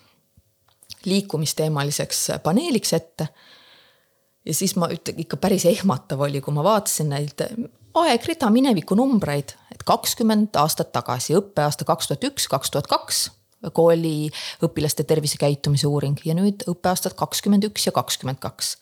liikumisteemaliseks 1.04 2.28
paneeliks 2.42 2.92
ette 2.92 3.28
ja 4.46 4.54
siis 4.54 4.76
ma 4.76 4.88
ütlen, 4.92 5.18
ikka 5.22 5.38
päris 5.40 5.66
ehmatav 5.66 6.22
oli, 6.28 6.40
kui 6.40 6.54
ma 6.54 6.64
vaatasin 6.64 7.10
neid 7.12 7.42
aegrida 7.96 8.50
minevikunumbreid, 8.52 9.56
et 9.72 9.82
kakskümmend 9.88 10.56
aastat 10.60 10.92
tagasi, 10.94 11.36
õppeaasta 11.38 11.86
kaks 11.88 12.10
tuhat 12.10 12.28
üks, 12.30 12.48
kaks 12.52 12.72
tuhat 12.74 12.90
kaks 12.90 13.26
kooli 13.72 14.30
õpilaste 14.62 15.04
tervisekäitumise 15.08 15.88
uuring 15.88 16.20
ja 16.24 16.36
nüüd 16.36 16.66
õppeaastad 16.70 17.16
kakskümmend 17.18 17.64
üks 17.70 17.88
ja 17.88 17.92
kakskümmend 17.92 18.38
kaks. 18.38 18.76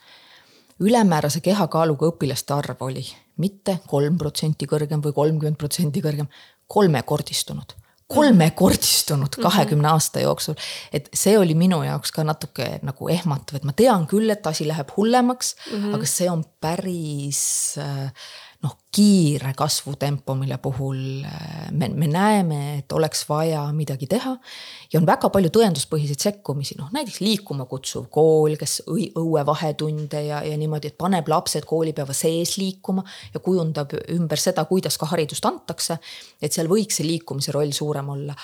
ülemäärase 0.81 1.41
kehakaaluga 1.41 2.11
õpilaste 2.11 2.55
arv 2.55 2.83
oli 2.83 3.07
mitte 3.39 3.79
kolm 3.87 4.19
protsenti 4.19 4.67
kõrgem 4.67 5.01
või 5.01 5.15
kolmkümmend 5.15 5.57
protsenti 5.57 6.03
kõrgem, 6.03 6.27
kolmekordistunud 6.67 7.75
kolmekordistunud 8.15 9.37
mhm. 9.37 9.43
kahekümne 9.43 9.91
aasta 9.93 10.25
jooksul. 10.25 10.55
et 10.93 11.09
see 11.15 11.39
oli 11.39 11.55
minu 11.59 11.83
jaoks 11.83 12.13
ka 12.15 12.25
natuke 12.25 12.79
nagu 12.83 13.11
ehmatav, 13.13 13.59
et 13.61 13.69
ma 13.69 13.77
tean 13.77 14.07
küll, 14.11 14.31
et 14.31 14.47
asi 14.47 14.69
läheb 14.69 14.91
hullemaks 14.97 15.55
mm, 15.57 15.77
-hmm. 15.77 15.95
aga 15.99 16.07
see 16.07 16.31
on 16.31 16.45
päris 16.61 17.43
äh, 17.79 18.11
noh, 18.63 18.77
kiire 18.95 19.53
kasvutempo, 19.57 20.35
mille 20.39 20.59
puhul 20.63 21.25
äh, 21.27 21.71
me, 21.73 21.89
me 21.89 22.07
näeme, 22.07 22.61
et 22.79 22.93
oleks 22.93 23.25
vaja 23.29 23.65
midagi 23.73 24.07
teha. 24.07 24.37
ja 24.93 25.01
on 25.01 25.07
väga 25.07 25.31
palju 25.35 25.51
tõenduspõhiseid 25.57 26.23
sekkumisi, 26.23 26.77
noh 26.79 26.93
näiteks 26.95 27.19
liikuma 27.25 27.67
kutsuv 27.71 28.07
kool, 28.15 28.55
kes 28.61 28.81
õue 28.87 29.43
vahetunde 29.47 30.23
ja, 30.29 30.43
ja 30.47 30.59
niimoodi, 30.61 30.93
et 30.93 30.99
paneb 31.01 31.29
lapsed 31.29 31.67
koolipäeva 31.67 32.15
sees 32.15 32.57
liikuma 32.61 33.03
ja 33.35 33.43
kujundab 33.43 33.97
ümber 34.15 34.41
seda, 34.41 34.67
kuidas 34.71 34.99
ka 35.01 35.11
haridust 35.11 35.47
antakse. 35.51 35.99
et 36.43 36.53
seal 36.53 36.71
võiks 36.71 37.01
see 37.01 37.09
liikumise 37.09 37.53
roll 37.57 37.75
suurem 37.75 38.15
olla. 38.15 38.37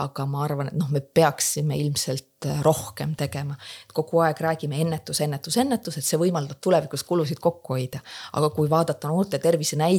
aga 0.00 0.26
ma 0.26 0.44
arvan, 0.46 0.72
et 0.72 0.78
noh, 0.78 0.88
me 0.92 1.00
peaksime 1.00 1.76
ilmselt 1.76 2.28
rohkem 2.62 3.14
tegema. 3.16 3.56
kogu 3.94 4.20
aeg 4.22 4.40
räägime 4.40 4.80
ennetus, 4.80 5.20
ennetus, 5.20 5.56
ennetus, 5.56 5.98
et 5.98 6.04
see 6.04 6.18
võimaldab 6.18 6.60
tulevikus 6.62 7.04
kulusid 7.04 7.40
kokku 7.42 7.74
hoida. 7.74 8.00
aga 8.32 8.50
kui 8.50 8.70
vaadata 8.70 9.08
noorte 9.08 9.38
tervisenäitajaid, 9.38 9.97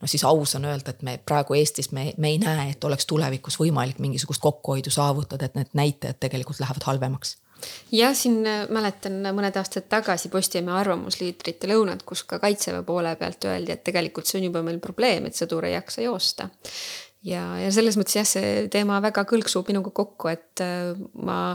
no 0.00 0.10
siis 0.10 0.24
aus 0.24 0.54
on 0.58 0.66
öelda, 0.68 0.94
et 0.94 1.02
me 1.02 1.18
praegu 1.26 1.54
Eestis 1.58 1.92
me, 1.92 2.12
me 2.16 2.32
ei 2.34 2.40
näe, 2.42 2.70
et 2.72 2.84
oleks 2.84 3.06
tulevikus 3.06 3.58
võimalik 3.60 4.00
mingisugust 4.02 4.42
kokkuhoidu 4.42 4.90
saavutada, 4.90 5.48
et 5.48 5.58
need 5.58 5.72
näitajad 5.78 6.20
tegelikult 6.20 6.60
lähevad 6.60 6.88
halvemaks. 6.88 7.36
Jah, 7.94 8.14
siin 8.16 8.40
äh, 8.48 8.64
mäletan 8.72 9.20
mõned 9.36 9.56
aastad 9.58 9.86
tagasi 9.90 10.30
Postimehe 10.32 10.80
arvamusliidrite 10.80 11.70
lõunad, 11.70 12.02
kus 12.06 12.24
ka 12.26 12.40
kaitseväe 12.42 12.82
poole 12.86 13.14
pealt 13.20 13.46
öeldi, 13.46 13.76
et 13.76 13.84
tegelikult 13.86 14.28
see 14.28 14.40
on 14.40 14.48
juba 14.50 14.64
meil 14.66 14.80
probleem, 14.82 15.28
et 15.28 15.38
sõdur 15.38 15.68
ei 15.68 15.76
jaksa 15.76 16.02
joosta. 16.06 16.48
Ja, 17.22 17.44
ja 17.60 17.70
selles 17.74 17.96
mõttes 17.98 18.18
jah, 18.18 18.26
see 18.26 18.66
teema 18.72 18.98
väga 19.04 19.22
kõlksub 19.30 19.68
minuga 19.70 19.92
kokku, 19.94 20.32
et 20.32 20.64
äh, 20.64 20.90
ma 21.22 21.54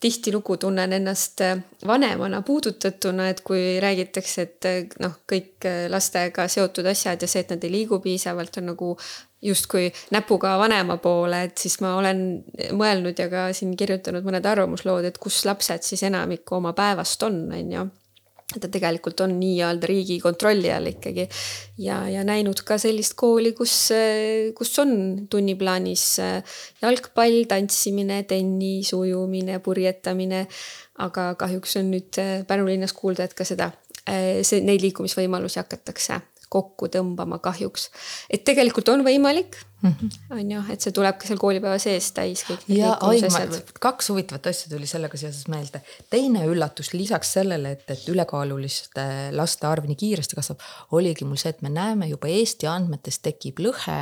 tihtilugu 0.00 0.56
tunnen 0.60 0.92
ennast 0.92 1.40
äh, 1.40 1.58
vanemana 1.86 2.42
puudutatuna, 2.42 3.28
et 3.28 3.40
kui 3.40 3.78
räägitakse, 3.80 4.42
et 4.42 4.68
äh, 4.68 4.82
noh, 5.00 5.18
kõik 5.28 5.68
lastega 5.88 6.48
seotud 6.52 6.86
asjad 6.86 7.22
ja 7.22 7.30
see, 7.30 7.44
et 7.44 7.54
nad 7.54 7.64
ei 7.64 7.72
liigu 7.72 8.00
piisavalt, 8.04 8.60
on 8.60 8.70
nagu 8.72 8.92
justkui 9.42 9.90
näpuga 10.10 10.56
vanema 10.58 10.96
poole, 11.02 11.42
et 11.48 11.58
siis 11.58 11.78
ma 11.84 11.94
olen 11.98 12.22
mõelnud 12.76 13.18
ja 13.18 13.28
ka 13.32 13.46
siin 13.56 13.76
kirjutanud 13.76 14.24
mõned 14.26 14.46
arvamuslood, 14.48 15.06
et 15.08 15.20
kus 15.22 15.44
lapsed 15.48 15.86
siis 15.86 16.02
enamikku 16.08 16.58
oma 16.58 16.72
päevast 16.76 17.22
on, 17.28 17.44
on 17.52 17.72
ju 17.72 17.86
ta 18.46 18.68
tegelikult 18.70 19.20
on 19.24 19.32
nii-öelda 19.40 19.88
riigi 19.90 20.20
kontrolli 20.22 20.70
all 20.70 20.86
ikkagi. 20.92 21.26
ja, 21.82 21.98
ja 22.08 22.22
näinud 22.24 22.62
ka 22.66 22.78
sellist 22.78 23.16
kooli, 23.18 23.52
kus, 23.58 23.74
kus 24.54 24.78
on 24.78 24.92
tunniplaanis 25.30 26.04
äh, 26.22 26.60
jalgpall, 26.82 27.42
tantsimine, 27.50 28.22
tennis, 28.30 28.92
ujumine, 28.94 29.58
purjetamine. 29.58 30.46
aga 31.02 31.34
kahjuks 31.34 31.76
on 31.82 31.90
nüüd 31.92 32.22
äh, 32.22 32.38
Pärnu 32.46 32.70
linnas 32.70 32.94
kuulda, 32.96 33.26
et 33.26 33.34
ka 33.34 33.44
seda, 33.44 33.72
äh, 34.06 34.40
see, 34.46 34.62
neid 34.64 34.84
liikumisvõimalusi 34.86 35.60
hakatakse 35.60 36.22
kokku 36.48 36.86
tõmbama 36.92 37.40
kahjuks. 37.42 37.90
et 38.30 38.44
tegelikult 38.46 38.88
on 38.94 39.02
võimalik. 39.06 39.58
On 39.84 40.50
ju, 40.50 40.62
et 40.72 40.80
see 40.80 40.94
tuleb 40.96 41.18
ka 41.20 41.28
seal 41.28 41.40
koolipäeva 41.40 41.76
sees 41.82 42.08
täis 42.16 42.42
kõik 42.46 42.64
need 42.70 42.80
liikumisasjad. 42.80 43.74
kaks 43.82 44.08
huvitavat 44.12 44.48
asja 44.50 44.70
tuli 44.72 44.88
sellega 44.88 45.20
seoses 45.20 45.48
meelde. 45.52 45.82
teine 46.10 46.46
üllatus 46.48 46.92
lisaks 46.94 47.34
sellele, 47.38 47.76
et, 47.76 47.84
et 47.92 48.08
ülekaaluliste 48.12 49.06
laste 49.36 49.68
arv 49.68 49.88
nii 49.90 49.98
kiiresti 50.00 50.38
kasvab, 50.38 50.64
oligi 50.96 51.28
mul 51.28 51.40
see, 51.40 51.52
et 51.52 51.62
me 51.66 51.72
näeme 51.72 52.08
juba 52.10 52.32
Eesti 52.32 52.70
andmetes 52.70 53.20
tekib 53.24 53.60
lõhe 53.66 54.00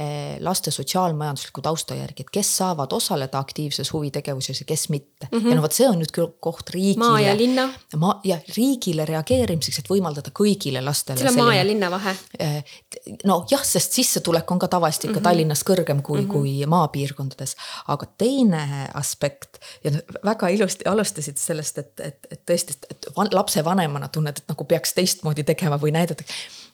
Eh, 0.00 0.36
laste 0.44 0.70
sotsiaalmajandusliku 0.70 1.62
tausta 1.64 1.94
järgi, 1.96 2.26
et 2.26 2.30
kes 2.30 2.48
saavad 2.58 2.92
osaleda 2.92 3.38
aktiivses 3.40 3.88
huvitegevuses 3.94 4.58
ja 4.60 4.66
kes 4.68 4.88
mitte 4.92 5.28
mm. 5.32 5.38
-hmm. 5.38 5.48
ja 5.48 5.54
no 5.56 5.62
vot, 5.62 5.72
see 5.72 5.88
on 5.88 5.96
nüüd 5.96 6.12
küll 6.12 6.34
koht 6.40 6.70
riigile. 6.70 7.00
maa 7.00 7.20
ja 7.20 7.36
linna. 7.36 7.64
maa 7.96 8.20
ja 8.24 8.36
riigile 8.56 9.06
reageerimiseks, 9.08 9.78
et 9.78 9.88
võimaldada 9.88 10.34
kõigile 10.40 10.84
lastele. 10.84 11.18
selle 11.18 11.32
maa 11.40 11.54
ja 11.54 11.64
linna 11.64 11.90
vahe. 11.90 12.12
Eh, 12.38 12.76
nojah, 13.24 13.64
sest 13.64 13.96
sissetulek 13.96 14.52
on 14.52 14.58
ka 14.58 14.68
tavaliselt 14.68 15.05
ikka 15.06 15.14
mm 15.14 15.18
-hmm. 15.18 15.28
Tallinnas 15.28 15.64
kõrgem 15.64 16.02
kui 16.02 16.20
mm, 16.20 16.26
-hmm. 16.26 16.32
kui 16.32 16.66
maapiirkondades. 16.66 17.56
aga 17.88 18.06
teine 18.18 18.90
aspekt 18.94 19.58
ja 19.84 19.90
väga 20.24 20.48
ilusti 20.48 20.84
alustasid 20.84 21.36
sellest, 21.38 21.78
et, 21.78 22.00
et, 22.00 22.26
et 22.30 22.40
tõesti, 22.50 22.76
et 22.90 23.06
lapsevanemana 23.32 24.08
tunned, 24.08 24.38
et 24.38 24.48
nagu 24.48 24.64
peaks 24.64 24.94
teistmoodi 24.94 25.44
tegema 25.44 25.76
või 25.76 25.92
näidata. 25.92 26.24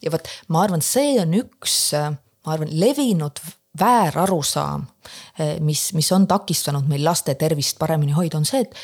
ja 0.03 0.11
vot 0.11 0.29
ma 0.49 0.63
arvan, 0.63 0.83
see 0.83 1.21
on 1.21 1.35
üks 1.35 1.93
ma 2.47 2.53
arvan, 2.53 2.69
levinud 2.73 3.41
väärarusaam, 3.79 4.87
eh, 5.39 5.61
mis, 5.61 5.93
mis 5.93 6.13
on 6.13 6.27
takistanud 6.29 6.89
meil 6.89 7.05
laste 7.05 7.35
tervist 7.35 7.79
paremini 7.79 8.13
hoida, 8.13 8.37
on 8.37 8.45
see, 8.45 8.61
et 8.61 8.75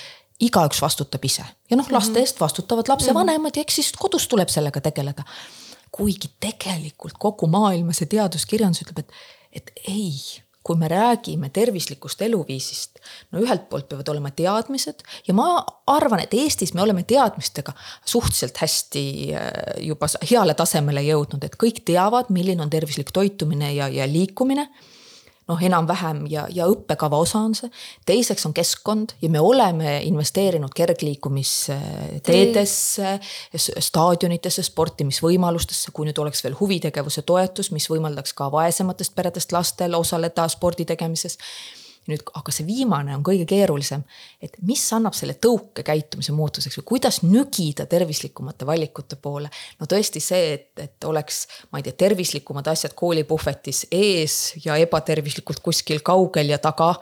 igaüks 0.48 0.80
vastutab 0.82 1.24
ise 1.24 1.44
ja 1.70 1.76
noh, 1.76 1.88
laste 1.92 2.14
mhm. 2.14 2.24
eest 2.24 2.40
vastutavad 2.40 2.88
lapsevanemad 2.88 3.56
ja 3.56 3.64
eks 3.66 3.80
siis 3.80 3.92
kodus 3.98 4.28
tuleb 4.28 4.48
sellega 4.52 4.80
tegeleda. 4.80 5.24
kuigi 5.92 6.28
tegelikult 6.40 7.16
kogu 7.18 7.46
maailma 7.48 7.94
see 7.96 8.06
teaduskirjandus 8.12 8.82
ütleb, 8.84 8.98
et, 9.00 9.12
et 9.52 9.72
ei 9.88 10.12
kui 10.68 10.76
me 10.76 10.88
räägime 10.90 11.48
tervislikust 11.54 12.20
eluviisist, 12.26 12.98
no 13.32 13.40
ühelt 13.40 13.68
poolt 13.70 13.86
peavad 13.88 14.10
olema 14.12 14.32
teadmised 14.36 15.00
ja 15.24 15.34
ma 15.36 15.46
arvan, 15.88 16.20
et 16.20 16.34
Eestis 16.36 16.74
me 16.76 16.82
oleme 16.84 17.06
teadmistega 17.08 17.72
suhteliselt 18.04 18.60
hästi 18.60 19.04
äh, 19.32 19.48
juba 19.88 20.10
heale 20.28 20.56
tasemele 20.58 21.06
jõudnud, 21.06 21.46
et 21.46 21.56
kõik 21.56 21.80
teavad, 21.88 22.28
milline 22.34 22.60
on 22.64 22.72
tervislik 22.72 23.14
toitumine 23.16 23.72
ja, 23.78 23.88
ja 23.88 24.08
liikumine 24.10 24.68
noh, 25.48 25.62
enam-vähem 25.64 26.26
ja, 26.30 26.46
ja 26.54 26.66
õppekava 26.68 27.16
osa 27.24 27.38
on 27.40 27.54
see. 27.56 27.70
teiseks 28.06 28.46
on 28.48 28.54
keskkond 28.56 29.08
ja 29.22 29.28
me 29.32 29.40
oleme 29.40 30.02
investeerinud 30.08 30.72
kergliikumisteedesse, 30.76 33.20
staadionitesse, 33.56 34.62
sportimisvõimalustesse, 34.68 35.90
kui 35.96 36.04
nüüd 36.08 36.18
oleks 36.22 36.40
veel 36.44 36.56
huvitegevuse 36.60 37.22
toetus, 37.28 37.68
mis 37.72 37.90
võimaldaks 37.90 38.32
ka 38.36 38.44
vaesematest 38.52 39.12
peredest 39.16 39.52
lastel 39.56 39.92
osaleda 39.98 40.48
spordi 40.52 40.84
tegemises 40.88 41.36
nüüd, 42.08 42.24
aga 42.38 42.52
see 42.54 42.66
viimane 42.66 43.14
on 43.16 43.22
kõige 43.26 43.44
keerulisem, 43.48 44.02
et 44.42 44.56
mis 44.66 44.82
annab 44.96 45.16
selle 45.16 45.36
tõuke 45.40 45.84
käitumise 45.86 46.34
muutuseks 46.36 46.80
või 46.80 46.86
kuidas 46.92 47.20
nügida 47.24 47.86
tervislikumate 47.90 48.66
valikute 48.68 49.18
poole. 49.22 49.50
no 49.80 49.88
tõesti 49.90 50.22
see, 50.24 50.52
et, 50.56 50.70
et 50.80 51.08
oleks, 51.08 51.44
ma 51.72 51.80
ei 51.80 51.86
tea, 51.86 51.96
tervislikumad 52.06 52.68
asjad 52.72 52.96
koolipuhvetis 52.98 53.86
ees 53.94 54.38
ja 54.64 54.78
ebatervislikult 54.80 55.62
kuskil 55.64 56.02
kaugel 56.04 56.54
ja 56.54 56.60
taga. 56.62 56.94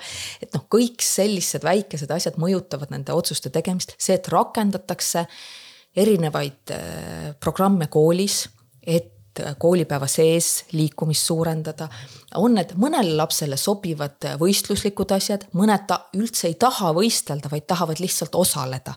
et 0.42 0.52
noh, 0.54 0.66
kõik 0.70 1.04
sellised 1.04 1.64
väikesed 1.66 2.10
asjad 2.10 2.40
mõjutavad 2.42 2.92
nende 2.94 3.14
otsuste 3.16 3.52
tegemist, 3.54 3.94
see, 3.98 4.18
et 4.18 4.28
rakendatakse 4.32 5.26
erinevaid 5.96 6.74
äh, 6.74 7.34
programme 7.40 7.88
koolis, 7.92 8.44
et 8.86 9.15
koolipäeva 9.58 10.06
sees 10.06 10.64
liikumist 10.72 11.26
suurendada. 11.26 11.88
on 12.34 12.54
need 12.54 12.74
mõnele 12.76 13.16
lapsele 13.16 13.56
sobivad 13.56 14.24
võistluslikud 14.40 15.12
asjad, 15.16 15.46
mõned 15.52 15.86
ta 15.86 16.00
üldse 16.16 16.48
ei 16.48 16.54
taha 16.54 16.92
võistelda, 16.92 17.50
vaid 17.50 17.66
tahavad 17.66 18.00
lihtsalt 18.00 18.34
osaleda 18.34 18.94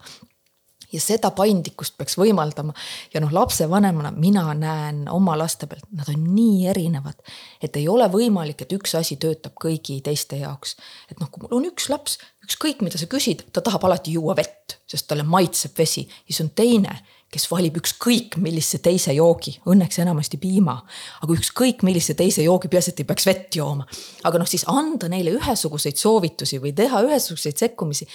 ja 0.93 1.01
seda 1.01 1.31
paindlikkust 1.35 1.97
peaks 1.97 2.17
võimaldama. 2.17 2.73
ja 3.13 3.21
noh, 3.21 3.31
lapsevanemana 3.33 4.11
mina 4.11 4.45
näen 4.57 5.05
oma 5.11 5.37
laste 5.37 5.67
pealt, 5.67 5.85
nad 5.95 6.09
on 6.09 6.23
nii 6.33 6.67
erinevad, 6.71 7.19
et 7.61 7.77
ei 7.77 7.87
ole 7.87 8.07
võimalik, 8.11 8.63
et 8.63 8.73
üks 8.73 8.95
asi 8.97 9.19
töötab 9.21 9.57
kõigi 9.61 9.99
teiste 10.05 10.39
jaoks. 10.41 10.75
et 11.11 11.19
noh, 11.19 11.29
kui 11.29 11.43
mul 11.43 11.59
on 11.59 11.69
üks 11.69 11.89
laps, 11.89 12.17
ükskõik 12.45 12.83
mida 12.85 12.97
sa 12.97 13.09
küsid, 13.09 13.45
ta 13.53 13.61
tahab 13.61 13.85
alati 13.85 14.17
juua 14.17 14.35
vett, 14.35 14.79
sest 14.89 15.07
talle 15.07 15.23
maitseb 15.23 15.77
vesi 15.77 16.07
ja 16.07 16.27
siis 16.27 16.41
on 16.45 16.53
teine 16.55 16.99
kes 17.29 17.45
valib 17.51 17.77
ükskõik 17.77 18.39
millise 18.41 18.79
teise 18.81 19.13
joogi, 19.13 19.53
õnneks 19.69 20.01
enamasti 20.01 20.39
piima, 20.41 20.75
aga 21.21 21.35
ükskõik 21.35 21.83
millise 21.85 22.15
teise 22.17 22.43
joogi, 22.45 22.71
peaasi, 22.71 22.93
et 22.93 23.03
ei 23.03 23.09
peaks 23.09 23.27
vett 23.29 23.59
jooma. 23.59 23.85
aga 24.23 24.41
noh, 24.41 24.49
siis 24.49 24.65
anda 24.67 25.09
neile 25.11 25.35
ühesuguseid 25.37 25.99
soovitusi 25.99 26.61
või 26.63 26.73
teha 26.77 27.03
ühesuguseid 27.05 27.61
sekkumisi 27.61 28.09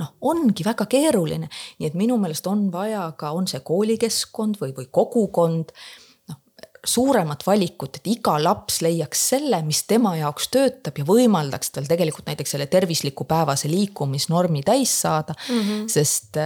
noh, 0.00 0.12
ongi 0.32 0.64
väga 0.66 0.86
keeruline, 0.90 1.48
nii 1.80 1.90
et 1.90 1.98
minu 1.98 2.18
meelest 2.20 2.46
on 2.50 2.68
vaja 2.72 3.10
ka, 3.18 3.34
on 3.36 3.48
see 3.50 3.60
koolikeskkond 3.66 4.60
või, 4.62 4.72
või 4.76 4.86
kogukond 4.92 5.72
noh, 6.30 6.38
suuremat 6.86 7.42
valikut, 7.46 7.98
et 8.00 8.10
iga 8.14 8.36
laps 8.40 8.80
leiaks 8.86 9.26
selle, 9.34 9.60
mis 9.66 9.82
tema 9.90 10.14
jaoks 10.20 10.48
töötab 10.54 11.02
ja 11.02 11.08
võimaldaks 11.08 11.74
tal 11.74 11.90
tegelikult 11.90 12.30
näiteks 12.30 12.56
selle 12.56 12.70
tervisliku 12.70 13.26
päevase 13.28 13.70
liikumisnormi 13.72 14.62
täis 14.66 14.94
saada 15.02 15.34
mm. 15.36 15.60
-hmm. 15.60 15.90
sest 15.90 16.40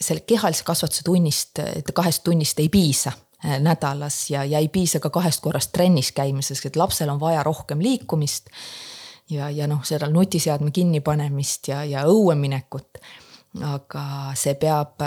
selle 0.00 0.20
kehalise 0.26 0.64
kasvatuse 0.64 1.02
tunnist, 1.04 1.60
kahest 1.94 2.24
tunnist 2.24 2.58
ei 2.58 2.68
piisa 2.68 3.12
äh, 3.44 3.58
nädalas 3.60 4.30
ja, 4.30 4.44
ja 4.44 4.58
ei 4.58 4.68
piisa 4.68 5.00
ka 5.00 5.10
kahest 5.10 5.42
korrast 5.42 5.72
trennis 5.72 6.12
käimiseks, 6.12 6.66
et 6.66 6.76
lapsel 6.76 7.08
on 7.08 7.20
vaja 7.20 7.42
rohkem 7.42 7.82
liikumist. 7.82 8.50
ja, 9.30 9.50
ja 9.50 9.66
noh, 9.66 9.84
seda 9.84 10.08
nutiseadme 10.10 10.70
kinnipanemist 10.70 11.68
ja, 11.68 11.84
ja 11.84 12.06
õue 12.06 12.34
minekut. 12.34 12.98
aga 13.62 14.32
see 14.34 14.56
peab, 14.58 14.98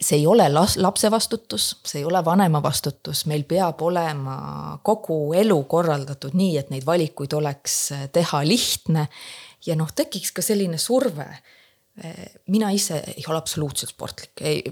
see 0.00 0.18
ei 0.18 0.26
ole 0.28 0.50
las, 0.52 0.74
lapse 0.76 1.08
vastutus, 1.10 1.78
see 1.84 2.02
ei 2.02 2.04
ole 2.04 2.20
vanema 2.24 2.60
vastutus, 2.62 3.24
meil 3.26 3.46
peab 3.48 3.80
olema 3.82 4.78
kogu 4.84 5.32
elu 5.32 5.62
korraldatud 5.64 6.36
nii, 6.36 6.58
et 6.60 6.70
neid 6.70 6.84
valikuid 6.86 7.32
oleks 7.32 7.78
teha 8.12 8.44
lihtne. 8.44 9.08
ja 9.66 9.76
noh, 9.76 9.88
tekiks 9.96 10.32
ka 10.32 10.42
selline 10.42 10.78
surve 10.78 11.30
mina 12.52 12.70
ise 12.76 12.98
ei 13.16 13.24
ole 13.28 13.38
absoluutselt 13.38 13.94
sportlik, 13.94 14.42
ei 14.44 14.62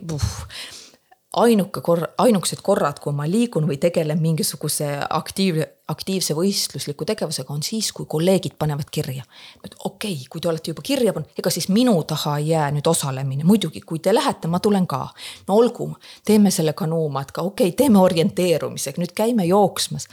ainuke 1.37 1.81
korra, 1.81 2.09
ainukesed 2.19 2.61
korrad, 2.63 3.01
kui 3.03 3.15
ma 3.17 3.27
liigun 3.29 3.67
või 3.69 3.77
tegelen 3.83 4.21
mingisuguse 4.23 4.87
aktiiv, 5.17 5.61
aktiivse 5.91 6.37
võistlusliku 6.37 7.07
tegevusega, 7.09 7.55
on 7.55 7.65
siis, 7.67 7.91
kui 7.97 8.07
kolleegid 8.11 8.55
panevad 8.59 8.91
kirja. 8.91 9.25
et 9.65 9.75
okei 9.85 10.13
okay,, 10.13 10.29
kui 10.31 10.41
te 10.41 10.49
olete 10.49 10.71
juba 10.71 10.83
kirja 10.83 11.13
pannud, 11.13 11.33
ega 11.39 11.51
siis 11.51 11.69
minu 11.69 11.97
taha 12.03 12.39
ei 12.39 12.53
jää 12.53 12.71
nüüd 12.77 12.87
osalemine, 12.91 13.45
muidugi, 13.45 13.81
kui 13.81 13.99
te 13.99 14.15
lähete, 14.15 14.49
ma 14.49 14.61
tulen 14.61 14.87
ka. 14.87 15.09
no 15.49 15.59
olgu, 15.59 15.91
teeme 16.25 16.51
selle 16.51 16.73
kanuumatka, 16.73 17.43
okei 17.43 17.69
okay,, 17.69 17.77
teeme 17.77 17.99
orienteerumisega, 17.99 19.03
nüüd 19.03 19.15
käime 19.17 19.47
jooksmas. 19.51 20.09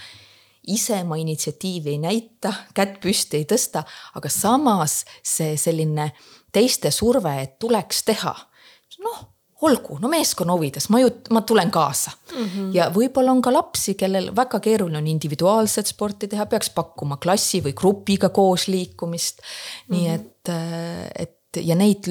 Ise 0.68 1.00
ma 1.04 1.16
initsiatiivi 1.18 1.90
ei 1.90 1.98
näita, 1.98 2.54
kätt 2.78 3.00
püsti 3.02 3.40
ei 3.40 3.48
tõsta, 3.50 3.82
aga 4.14 4.30
samas 4.30 5.00
see 5.26 5.56
selline 5.58 6.12
teiste 6.52 6.92
surve, 6.92 7.36
et 7.42 7.60
tuleks 7.60 8.04
teha. 8.04 8.36
noh, 9.02 9.22
olgu, 9.66 9.98
no 10.02 10.10
meeskonna 10.10 10.54
huvides, 10.58 10.88
ma 10.94 11.00
ju, 11.02 11.10
ma 11.34 11.42
tulen 11.46 11.72
kaasa 11.72 12.12
mm. 12.12 12.46
-hmm. 12.46 12.70
ja 12.74 12.90
võib-olla 12.94 13.32
on 13.32 13.42
ka 13.42 13.54
lapsi, 13.54 13.94
kellel 13.98 14.32
väga 14.36 14.60
keeruline 14.60 14.98
on 14.98 15.08
individuaalset 15.08 15.88
sporti 15.88 16.28
teha, 16.28 16.46
peaks 16.46 16.70
pakkuma 16.70 17.18
klassi 17.18 17.62
või 17.62 17.74
grupiga 17.78 18.30
koos 18.30 18.68
liikumist 18.68 19.42
mm. 19.42 19.46
-hmm. 19.46 19.96
nii 19.96 20.08
et, 20.10 20.50
et 21.26 21.64
ja 21.66 21.76
neid 21.76 22.10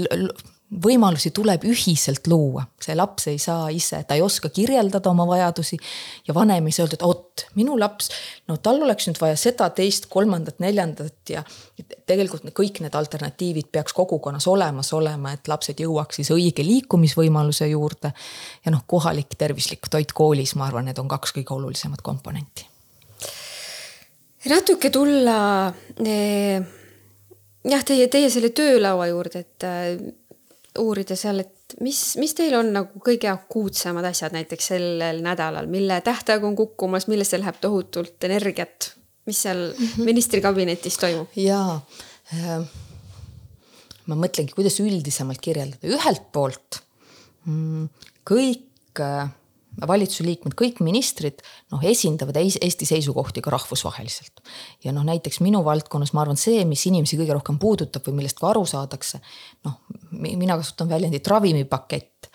võimalusi 0.71 1.33
tuleb 1.35 1.65
ühiselt 1.67 2.29
luua, 2.31 2.63
see 2.81 2.95
laps 2.95 3.27
ei 3.33 3.39
saa 3.43 3.67
ise, 3.75 3.99
ta 4.07 4.15
ei 4.15 4.23
oska 4.23 4.53
kirjeldada 4.55 5.11
oma 5.11 5.27
vajadusi. 5.27 5.77
ja 6.29 6.35
vanem 6.35 6.67
ei 6.67 6.73
saa 6.73 6.85
öelda, 6.85 6.95
et 6.95 7.07
oot, 7.07 7.45
minu 7.59 7.75
laps, 7.79 8.11
no 8.49 8.57
tal 8.63 8.79
oleks 8.83 9.09
nüüd 9.09 9.19
vaja 9.21 9.37
seda, 9.41 9.67
teist, 9.75 10.07
kolmandat, 10.13 10.61
neljandat 10.63 11.33
ja. 11.35 11.43
tegelikult 12.07 12.47
kõik 12.55 12.81
need 12.85 12.95
alternatiivid 12.95 13.71
peaks 13.73 13.95
kogukonnas 13.97 14.47
olemas 14.47 14.93
olema, 14.95 15.35
et 15.35 15.51
lapsed 15.51 15.83
jõuaks 15.83 16.21
siis 16.21 16.31
õige 16.35 16.65
liikumisvõimaluse 16.67 17.67
juurde. 17.73 18.13
ja 18.65 18.71
noh, 18.71 18.87
kohalik 18.87 19.35
tervislik 19.39 19.91
toit 19.91 20.13
koolis, 20.13 20.55
ma 20.55 20.69
arvan, 20.71 20.87
need 20.87 21.03
on 21.03 21.11
kaks 21.11 21.35
kõige 21.35 21.57
olulisemat 21.57 22.03
komponenti. 22.03 22.67
natuke 24.47 24.91
tulla 24.91 25.41
eh, 25.99 26.63
jah, 27.67 27.85
teie, 27.85 28.07
teie 28.07 28.31
selle 28.31 28.55
töölaua 28.55 29.11
juurde, 29.11 29.43
et 29.43 29.71
uurida 30.79 31.17
seal, 31.19 31.43
et 31.43 31.75
mis, 31.83 31.99
mis 32.21 32.35
teil 32.37 32.55
on 32.59 32.71
nagu 32.75 33.03
kõige 33.05 33.31
akuutsemad 33.31 34.07
asjad 34.11 34.35
näiteks 34.37 34.71
sellel 34.73 35.23
nädalal, 35.25 35.69
mille 35.71 36.01
tähtaeg 36.07 36.45
on 36.47 36.57
kukkumas, 36.59 37.09
millesse 37.11 37.41
läheb 37.41 37.59
tohutult 37.63 38.29
energiat, 38.29 38.93
mis 39.27 39.43
seal 39.47 39.71
mhm. 39.73 40.07
ministrikabinetis 40.07 41.01
toimub? 41.01 41.35
jaa 41.39 41.81
äh,, 42.35 42.63
ma 44.07 44.19
mõtlengi, 44.19 44.55
kuidas 44.57 44.79
üldisemalt 44.83 45.43
kirjeldada, 45.43 45.91
ühelt 45.91 46.31
poolt 46.35 46.81
mm, 47.47 47.91
kõik 48.31 49.03
äh, 49.03 49.31
valitsuse 49.89 50.27
liikmed, 50.27 50.55
kõik 50.59 50.81
ministrid 50.85 51.43
noh, 51.73 51.83
esindavad 51.87 52.37
Eesti 52.41 52.89
seisukohti 52.89 53.43
ka 53.45 53.53
rahvusvaheliselt. 53.55 54.43
ja 54.85 54.93
noh, 54.97 55.05
näiteks 55.07 55.41
minu 55.45 55.63
valdkonnas 55.65 56.13
ma 56.17 56.25
arvan, 56.25 56.41
see, 56.41 56.65
mis 56.69 56.87
inimesi 56.91 57.19
kõige 57.21 57.37
rohkem 57.37 57.59
puudutab 57.61 58.07
või 58.09 58.21
millest 58.21 58.41
ka 58.41 58.51
aru 58.53 58.65
saadakse. 58.67 59.21
noh, 59.65 59.81
mina 60.11 60.57
kasutan 60.61 60.89
väljendit 60.89 61.27
ravimipakett, 61.27 62.31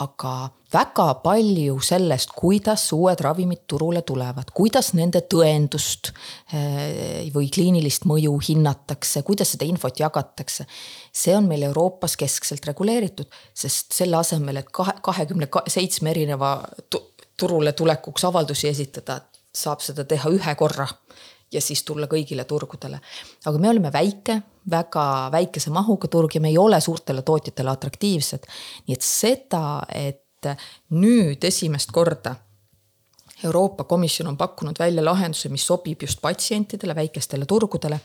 aga 0.00 0.48
väga 0.72 1.06
palju 1.20 1.74
sellest, 1.84 2.30
kuidas 2.36 2.86
uued 2.96 3.20
ravimid 3.20 3.66
turule 3.68 4.00
tulevad, 4.08 4.48
kuidas 4.56 4.92
nende 4.96 5.20
tõendust 5.28 6.08
eh, 6.54 7.28
või 7.34 7.50
kliinilist 7.52 8.06
mõju 8.08 8.38
hinnatakse, 8.48 9.20
kuidas 9.26 9.52
seda 9.52 9.68
infot 9.68 10.00
jagatakse. 10.00 10.64
see 11.12 11.36
on 11.36 11.48
meil 11.48 11.66
Euroopas 11.68 12.16
keskselt 12.16 12.64
reguleeritud, 12.66 13.28
sest 13.54 13.92
selle 13.92 14.16
asemel, 14.16 14.62
et 14.62 14.72
kahe, 14.72 14.96
kahekümne 15.02 15.48
seitsme 15.68 16.10
erineva 16.10 16.54
turule 17.36 17.72
tulekuks 17.72 18.24
avaldusi 18.24 18.68
esitada, 18.68 19.20
saab 19.52 19.84
seda 19.84 20.04
teha 20.08 20.30
ühe 20.32 20.54
korra 20.56 20.88
ja 21.52 21.60
siis 21.60 21.84
tulla 21.84 22.06
kõigile 22.06 22.44
turgudele. 22.44 23.00
aga 23.46 23.58
me 23.58 23.68
oleme 23.68 23.92
väike, 23.92 24.42
väga 24.70 25.28
väikese 25.32 25.70
mahuga 25.70 26.08
turg 26.08 26.34
ja 26.34 26.40
me 26.40 26.48
ei 26.48 26.58
ole 26.58 26.80
suurtele 26.80 27.22
tootjatele 27.22 27.70
atraktiivsed. 27.70 28.46
nii 28.86 28.94
et 28.94 29.02
seda, 29.02 29.82
et 29.88 30.48
nüüd 30.90 31.44
esimest 31.44 31.92
korda 31.92 32.34
Euroopa 33.44 33.84
Komisjon 33.84 34.28
on 34.28 34.36
pakkunud 34.36 34.78
välja 34.78 35.04
lahenduse, 35.04 35.48
mis 35.48 35.66
sobib 35.66 36.02
just 36.02 36.20
patsientidele, 36.22 36.94
väikestele 36.94 37.46
turgudele. 37.46 38.00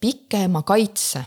pikema 0.00 0.62
kaitse 0.62 1.24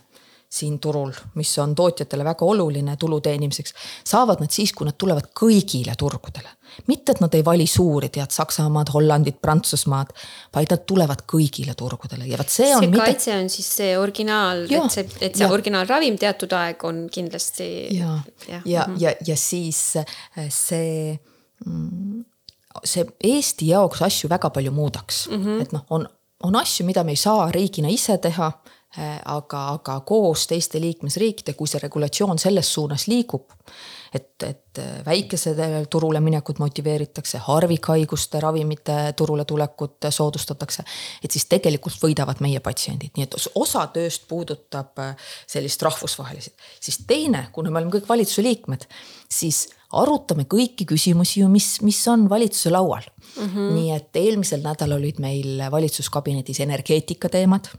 siin 0.56 0.78
turul, 0.80 1.12
mis 1.40 1.52
on 1.60 1.76
tootjatele 1.76 2.26
väga 2.26 2.46
oluline 2.48 2.96
tulu 3.00 3.20
teenimiseks, 3.24 3.74
saavad 4.08 4.42
nad 4.44 4.54
siis, 4.54 4.74
kui 4.76 4.88
nad 4.88 4.98
tulevad 4.98 5.32
kõigile 5.38 5.96
turgudele. 6.00 6.54
mitte, 6.88 7.14
et 7.14 7.22
nad 7.24 7.36
ei 7.38 7.44
vali 7.46 7.68
suuri, 7.68 8.10
tead 8.12 8.34
Saksamaad, 8.36 8.90
Hollandit, 8.94 9.38
Prantsusmaad, 9.42 10.12
vaid 10.56 10.72
nad 10.74 10.84
tulevad 10.88 11.22
kõigile 11.32 11.76
turgudele 11.78 12.28
ja 12.28 12.40
vot 12.40 12.52
see 12.52 12.72
on. 12.76 12.84
see 12.84 12.92
mida... 12.92 13.06
kaitse 13.06 13.36
on 13.36 13.50
siis 13.50 13.70
see 13.80 13.98
originaal, 14.00 14.66
et 14.68 14.92
see, 14.92 15.08
et 15.22 15.38
see 15.38 15.50
originaalravim 15.58 16.20
teatud 16.20 16.52
aeg 16.58 16.84
on 16.88 17.06
kindlasti. 17.12 17.70
ja, 17.96 18.20
ja, 18.50 18.62
ja, 18.66 18.88
ja, 19.00 19.16
ja 19.28 19.38
siis 19.40 19.82
äh, 20.02 20.48
see 20.50 21.18
mm, 21.66 22.24
see 22.84 23.06
Eesti 23.24 23.72
jaoks 23.72 24.02
asju 24.04 24.30
väga 24.30 24.50
palju 24.50 24.72
muudaks 24.76 25.28
mm, 25.30 25.44
-hmm. 25.44 25.62
et 25.62 25.72
noh, 25.72 25.86
on, 25.90 26.08
on 26.44 26.56
asju, 26.60 26.86
mida 26.86 27.04
me 27.04 27.16
ei 27.16 27.20
saa 27.20 27.52
riigina 27.52 27.92
ise 27.92 28.18
teha 28.18 28.52
Äh, 28.52 28.75
aga, 28.98 29.62
aga 29.74 30.00
koos 30.08 30.48
teiste 30.48 30.80
liikmesriikide, 30.82 31.54
kui 31.54 31.68
see 31.68 31.82
regulatsioon 31.84 32.40
selles 32.40 32.70
suunas 32.74 33.08
liigub, 33.12 33.52
et, 34.16 34.44
et 34.44 34.82
väikesele 35.06 35.86
turule 35.92 36.20
minekut 36.24 36.60
motiveeritakse, 36.60 37.42
harvikhaiguste 37.48 38.40
ravimite 38.40 38.98
turule 39.18 39.46
tulekut 39.46 40.08
soodustatakse, 40.10 40.86
et 41.24 41.32
siis 41.32 41.48
tegelikult 41.52 42.00
võidavad 42.02 42.40
meie 42.46 42.62
patsiendid, 42.64 43.16
nii 43.16 43.28
et 43.28 43.38
osa 43.56 43.86
tööst 43.94 44.28
puudutab 44.30 45.04
äh, 45.04 45.32
sellist 45.48 45.84
rahvusvahelist. 45.84 46.54
siis 46.80 47.02
teine, 47.08 47.48
kuna 47.52 47.72
me 47.72 47.82
oleme 47.82 47.98
kõik 47.98 48.10
valitsuse 48.10 48.46
liikmed, 48.46 48.88
siis 49.32 49.66
arutame 49.96 50.46
kõiki 50.50 50.88
küsimusi 50.88 51.42
ju, 51.42 51.50
mis, 51.52 51.76
mis 51.86 52.00
on 52.12 52.30
valitsuse 52.30 52.72
laual 52.74 53.04
mm. 53.04 53.48
-hmm. 53.48 53.74
nii 53.80 53.92
et 53.96 54.22
eelmisel 54.22 54.64
nädalal 54.64 55.00
olid 55.00 55.20
meil 55.20 55.62
valitsuskabinetis 55.72 56.60
energeetika 56.60 57.30
teemad 57.30 57.70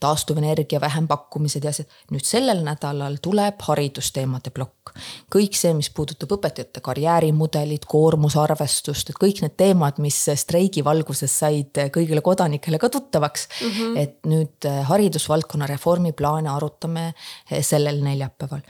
taastuvenergia 0.00 0.80
vähempakkumised 0.80 1.64
ja 1.64 1.70
asjad. 1.70 1.88
nüüd 2.14 2.24
sellel 2.24 2.60
nädalal 2.64 3.16
tuleb 3.22 3.62
haridusteemade 3.66 4.50
plokk. 4.54 4.92
kõik 5.34 5.56
see, 5.58 5.72
mis 5.74 5.90
puudutab 5.90 6.32
õpetajate 6.38 6.80
karjäärimudelit, 6.84 7.84
koormusarvestust, 7.90 9.10
et 9.10 9.20
kõik 9.20 9.42
need 9.42 9.56
teemad, 9.56 9.98
mis 9.98 10.18
streigi 10.34 10.84
valguses 10.84 11.38
said 11.38 11.82
kõigile 11.94 12.22
kodanikele 12.22 12.78
ka 12.78 12.88
tuttavaks 12.88 13.48
mm. 13.48 13.70
-hmm. 13.70 13.98
et 13.98 14.18
nüüd 14.26 14.66
äh, 14.66 14.84
haridusvaldkonna 14.88 15.66
reformi 15.66 16.12
plaane 16.12 16.50
arutame 16.50 17.06
äh, 17.08 17.62
sellel 17.62 18.02
neljapäeval. 18.04 18.60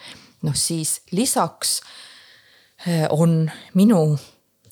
noh, 0.43 0.55
siis 0.55 1.01
lisaks 1.11 1.81
on 3.11 3.51
minu 3.75 4.19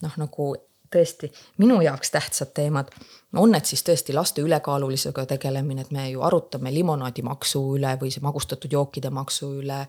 noh, 0.03 0.13
nagu 0.17 0.55
tõesti 0.93 1.31
minu 1.59 1.81
jaoks 1.85 2.13
tähtsad 2.15 2.53
teemad 2.55 2.91
on 3.35 3.51
need 3.53 3.67
siis 3.67 3.83
tõesti 3.87 4.15
laste 4.15 4.43
ülekaalulisusega 4.45 5.27
tegelemine, 5.35 5.83
et 5.83 5.91
me 5.95 6.11
ju 6.11 6.23
arutame 6.25 6.73
limonaadimaksu 6.75 7.63
üle 7.77 7.97
või 8.01 8.13
see 8.15 8.25
magustatud 8.25 8.73
jookide 8.73 9.11
maksu 9.11 9.53
üle. 9.63 9.87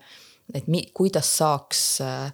et 0.54 0.66
mi, 0.66 0.86
kuidas 0.94 1.28
saaks 1.36 2.00
äh, 2.00 2.32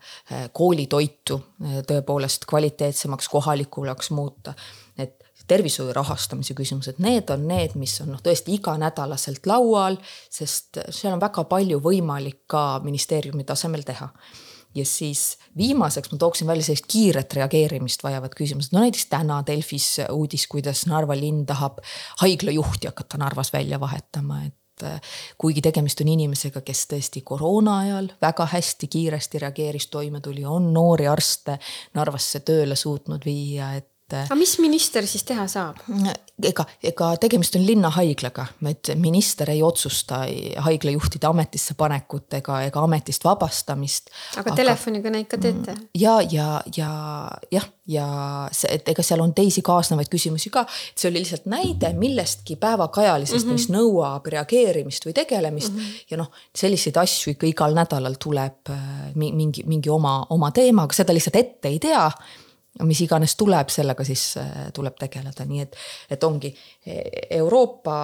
koolitoitu 0.52 1.34
äh, 1.34 1.82
tõepoolest 1.86 2.46
kvaliteetsemaks, 2.46 3.28
kohalikumaks 3.28 4.10
muuta. 4.10 4.54
et 4.98 5.22
tervishoiu 5.46 5.92
rahastamise 5.92 6.54
küsimused, 6.54 6.94
need 6.98 7.30
on 7.30 7.48
need, 7.48 7.74
mis 7.74 8.00
on 8.00 8.14
noh, 8.14 8.22
tõesti 8.22 8.54
iganädalaselt 8.54 9.46
laual, 9.46 9.98
sest 10.30 10.78
seal 10.88 11.12
on 11.12 11.20
väga 11.20 11.44
palju 11.44 11.80
võimalik 11.84 12.46
ka 12.46 12.80
ministeeriumi 12.84 13.44
tasemel 13.44 13.84
teha 13.84 14.08
ja 14.74 14.84
siis 14.86 15.36
viimaseks 15.56 16.12
ma 16.12 16.18
tooksin 16.18 16.46
välja 16.46 16.68
sellist 16.68 16.88
kiiret 16.90 17.34
reageerimist 17.38 18.02
vajavad 18.04 18.34
küsimused, 18.36 18.74
no 18.74 18.82
näiteks 18.82 19.06
täna 19.12 19.40
Delfis 19.46 19.96
uudis, 20.10 20.46
kuidas 20.50 20.86
Narva 20.90 21.16
linn 21.18 21.46
tahab 21.46 21.80
haiglajuhti 22.22 22.90
hakata 22.90 23.18
Narvas 23.20 23.52
välja 23.52 23.80
vahetama, 23.80 24.42
et 24.44 24.86
äh, 24.86 25.00
kuigi 25.38 25.62
tegemist 25.62 26.02
on 26.04 26.10
inimesega, 26.14 26.64
kes 26.66 26.86
tõesti 26.90 27.22
koroona 27.24 27.78
ajal 27.84 28.12
väga 28.22 28.48
hästi 28.52 28.90
kiiresti 28.90 29.42
reageeris, 29.46 29.88
toime 29.92 30.20
tuli, 30.20 30.44
on 30.44 30.72
noori 30.74 31.08
arste 31.10 31.58
Narvasse 31.94 32.40
tööle 32.40 32.76
suutnud 32.76 33.24
viia, 33.24 33.74
et. 33.78 33.93
Aga 34.22 34.38
mis 34.38 34.56
minister 34.62 35.06
siis 35.10 35.26
teha 35.26 35.46
saab? 35.50 35.82
ega, 36.42 36.64
ega 36.82 37.10
tegemist 37.20 37.56
on 37.58 37.66
linnahaiglaga, 37.66 38.46
et 38.70 38.90
minister 39.00 39.50
ei 39.50 39.62
otsusta 39.62 40.24
haiglajuhtide 40.66 41.28
ametisse 41.28 41.76
panekut 41.78 42.38
ega, 42.40 42.60
ega 42.68 42.82
ametist 42.82 43.24
vabastamist. 43.24 44.10
aga, 44.40 44.54
telefonikõne 44.56 45.24
ikka 45.24 45.38
teete? 45.38 45.76
Mm, 45.76 45.88
ja, 46.00 46.18
ja, 46.30 46.48
ja 46.76 46.90
jah, 47.54 47.68
ja 47.86 48.06
see, 48.54 48.70
et 48.78 48.88
ega 48.88 49.04
seal 49.04 49.22
on 49.24 49.34
teisi 49.36 49.62
kaasnevaid 49.64 50.10
küsimusi 50.12 50.52
ka, 50.54 50.64
et 50.64 51.00
see 51.00 51.10
oli 51.10 51.22
lihtsalt 51.22 51.48
näide 51.50 51.92
millestki 51.98 52.56
päevakajalisest 52.60 53.44
mm, 53.44 53.50
-hmm. 53.50 53.60
mis 53.60 53.68
nõuab 53.72 54.30
reageerimist 54.34 55.06
või 55.06 55.16
tegelemist 55.16 55.72
mm. 55.72 55.78
-hmm. 55.78 56.06
ja 56.10 56.20
noh, 56.20 56.30
selliseid 56.54 56.96
asju 57.00 57.34
ikka 57.34 57.46
igal 57.50 57.76
nädalal 57.76 58.16
tuleb 58.18 58.70
äh, 58.70 58.80
mingi, 59.14 59.62
mingi 59.66 59.90
oma, 59.90 60.24
oma 60.30 60.50
teema, 60.50 60.88
aga 60.88 60.96
seda 60.96 61.14
lihtsalt 61.14 61.36
ette 61.36 61.68
ei 61.68 61.78
tea 61.78 62.08
mis 62.82 63.00
iganes 63.04 63.36
tuleb, 63.38 63.70
sellega 63.70 64.04
siis 64.06 64.22
äh, 64.40 64.48
tuleb 64.74 64.96
tegeleda, 64.98 65.46
nii 65.46 65.60
et, 65.62 65.76
et 66.10 66.24
ongi 66.26 66.50
e, 66.50 66.96
Euroopa 67.38 67.98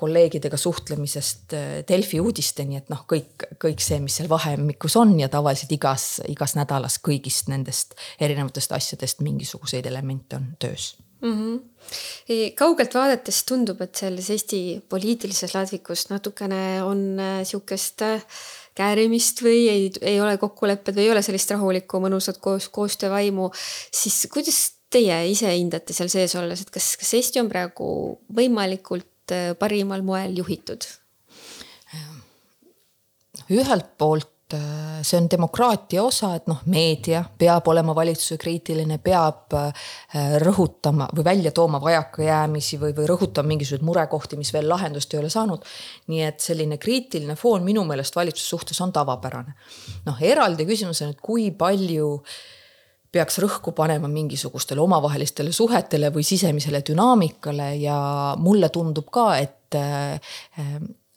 kolleegidega 0.00 0.56
suhtlemisest 0.56 1.56
äh, 1.56 1.66
Delfi 1.88 2.20
uudisteni, 2.20 2.78
et 2.80 2.88
noh, 2.92 3.04
kõik, 3.10 3.48
kõik 3.60 3.84
see, 3.84 4.00
mis 4.04 4.16
seal 4.16 4.30
vahemikus 4.30 4.96
on 5.00 5.12
ja 5.20 5.28
tavaliselt 5.32 5.74
igas, 5.76 6.08
igas 6.28 6.56
nädalas 6.56 6.96
kõigist 7.04 7.52
nendest 7.52 7.98
erinevatest 8.20 8.72
asjadest 8.78 9.20
mingisuguseid 9.26 9.86
elemente 9.92 10.40
on 10.40 10.54
töös 10.58 10.94
mm. 11.20 11.34
-hmm. 11.34 12.52
kaugelt 12.54 12.94
vaadates 12.94 13.44
tundub, 13.44 13.80
et 13.80 13.94
selles 13.94 14.30
Eesti 14.30 14.82
poliitilises 14.88 15.54
ladvikus 15.54 16.08
natukene 16.10 16.82
on 16.82 17.20
äh, 17.20 17.44
sihukest 17.44 18.02
äh, 18.02 18.22
käärimist 18.78 19.42
või 19.44 19.66
ei, 19.72 19.90
ei 20.00 20.20
ole 20.22 20.36
kokkulepped 20.40 20.96
või 20.96 21.08
ei 21.08 21.12
ole 21.14 21.22
sellist 21.26 21.50
rahulikku 21.54 22.00
mõnusat 22.04 22.40
koos, 22.42 22.70
koostöövaimu, 22.74 23.50
siis 23.94 24.22
kuidas 24.32 24.60
teie 24.92 25.18
ise 25.32 25.50
hindate 25.52 25.96
seal 25.96 26.08
sees 26.12 26.34
olles, 26.40 26.62
et 26.64 26.72
kas, 26.72 26.94
kas 27.00 27.12
Eesti 27.18 27.42
on 27.42 27.50
praegu 27.52 27.90
võimalikult 28.34 29.34
äh, 29.34 29.52
parimal 29.58 30.06
moel 30.06 30.38
juhitud? 30.38 30.86
ühelt 33.48 33.86
poolt 33.96 34.28
see 34.52 35.18
on 35.18 35.26
demokraatia 35.30 36.02
osa, 36.02 36.30
et 36.38 36.46
noh, 36.48 36.60
meedia 36.72 37.20
peab 37.38 37.66
olema 37.68 37.94
valitsuse 37.96 38.38
kriitiline, 38.40 38.96
peab 39.04 39.54
äh, 39.56 39.88
rõhutama 40.40 41.08
või 41.16 41.24
välja 41.26 41.52
tooma 41.52 41.80
vajakajäämisi 41.82 42.78
või, 42.80 42.94
või 42.96 43.08
rõhutama 43.10 43.52
mingisuguseid 43.52 43.84
murekohti, 43.84 44.38
mis 44.40 44.52
veel 44.54 44.68
lahendust 44.68 45.12
ei 45.14 45.20
ole 45.20 45.30
saanud. 45.32 45.64
nii 46.08 46.22
et 46.24 46.40
selline 46.40 46.78
kriitiline 46.80 47.36
foon 47.36 47.64
minu 47.66 47.84
meelest 47.84 48.16
valitsuse 48.16 48.48
suhtes 48.48 48.80
on 48.80 48.92
tavapärane. 48.92 49.52
noh, 50.06 50.22
eraldi 50.22 50.66
küsimus 50.68 51.02
on, 51.04 51.12
et 51.12 51.20
kui 51.20 51.50
palju 51.50 52.22
peaks 53.12 53.38
rõhku 53.40 53.72
panema 53.76 54.08
mingisugustele 54.08 54.80
omavahelistele 54.80 55.52
suhetele 55.52 56.10
või 56.14 56.24
sisemisele 56.24 56.82
dünaamikale 56.88 57.74
ja 57.80 57.98
mulle 58.36 58.68
tundub 58.68 59.08
ka, 59.12 59.34
et 59.36 59.76
äh, 59.76 60.20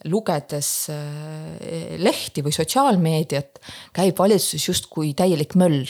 lugedes 0.10 0.90
äh, 0.90 1.98
lehti 2.02 2.44
või 2.46 2.54
sotsiaalmeediat, 2.56 3.60
käib 3.94 4.18
valitsuses 4.20 4.70
justkui 4.72 5.14
täielik 5.18 5.56
möll. 5.60 5.86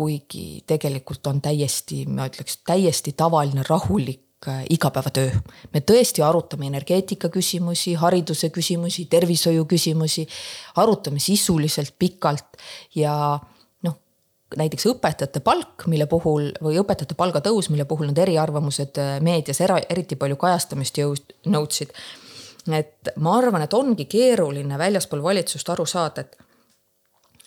kuigi 0.00 0.62
tegelikult 0.70 1.26
on 1.26 1.40
täiesti, 1.42 2.04
ma 2.08 2.28
ütleks, 2.30 2.60
täiesti 2.64 3.12
tavaline 3.12 3.64
rahulik 3.68 4.46
äh, 4.48 4.62
igapäevatöö. 4.70 5.30
me 5.74 5.80
tõesti 5.80 6.22
arutame 6.24 6.66
energeetika 6.66 7.28
küsimusi, 7.28 7.94
hariduse 7.94 8.50
küsimusi, 8.50 9.06
tervishoiu 9.10 9.64
küsimusi, 9.64 10.26
arutame 10.76 11.18
sisuliselt 11.18 11.94
pikalt 11.98 12.56
ja 12.94 13.38
noh, 13.82 13.98
näiteks 14.56 14.86
õpetajate 14.94 15.40
palk, 15.40 15.86
mille 15.86 16.06
puhul 16.06 16.52
või 16.62 16.80
õpetajate 16.80 17.14
palgatõus, 17.14 17.68
mille 17.70 17.84
puhul 17.84 18.12
need 18.12 18.18
eriarvamused 18.28 19.00
äh, 19.00 19.20
meedias 19.20 19.60
era, 19.60 19.80
eriti 19.88 20.16
palju 20.16 20.36
kajastamist 20.36 21.00
jõud, 21.02 21.36
nõudsid 21.46 21.96
et 22.68 23.12
ma 23.16 23.36
arvan, 23.38 23.62
et 23.64 23.74
ongi 23.74 24.06
keeruline 24.10 24.78
väljaspool 24.78 25.22
valitsust 25.22 25.68
aru 25.72 25.86
saada, 25.86 26.24
et, 26.24 26.36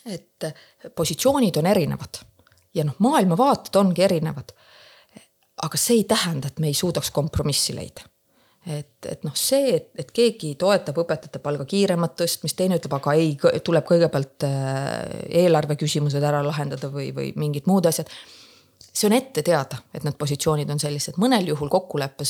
et 0.06 0.48
positsioonid 0.96 1.56
on 1.60 1.70
erinevad 1.70 2.22
ja 2.74 2.84
noh, 2.84 2.96
maailmavaated 2.98 3.76
ongi 3.80 4.02
erinevad. 4.02 4.50
aga 5.62 5.78
see 5.78 6.00
ei 6.00 6.04
tähenda, 6.04 6.48
et 6.50 6.58
me 6.58 6.66
ei 6.66 6.74
suudaks 6.74 7.10
kompromissi 7.14 7.74
leida 7.76 8.02
et, 8.66 9.06
et 9.06 9.24
noh, 9.24 9.34
see, 9.36 9.74
et, 9.76 9.90
et 10.00 10.10
keegi 10.14 10.54
toetab 10.60 10.98
õpetajate 11.02 11.40
palga 11.44 11.66
kiiremat 11.68 12.16
tõstmist, 12.20 12.56
teine 12.56 12.78
ütleb, 12.80 12.96
aga 12.96 13.12
ei, 13.20 13.34
tuleb 13.64 13.84
kõigepealt 13.88 14.46
äh, 14.48 14.88
eelarve 15.42 15.76
küsimused 15.80 16.24
ära 16.24 16.40
lahendada 16.44 16.88
või, 16.92 17.10
või 17.16 17.32
mingid 17.40 17.68
muud 17.70 17.86
asjad 17.90 18.10
see 18.94 19.08
on 19.08 19.12
ette 19.16 19.42
teada, 19.42 19.80
et 19.94 20.04
need 20.06 20.14
positsioonid 20.18 20.70
on 20.70 20.78
sellised, 20.78 21.18
mõnel 21.18 21.48
juhul 21.50 21.70
kokkulepe 21.72 22.26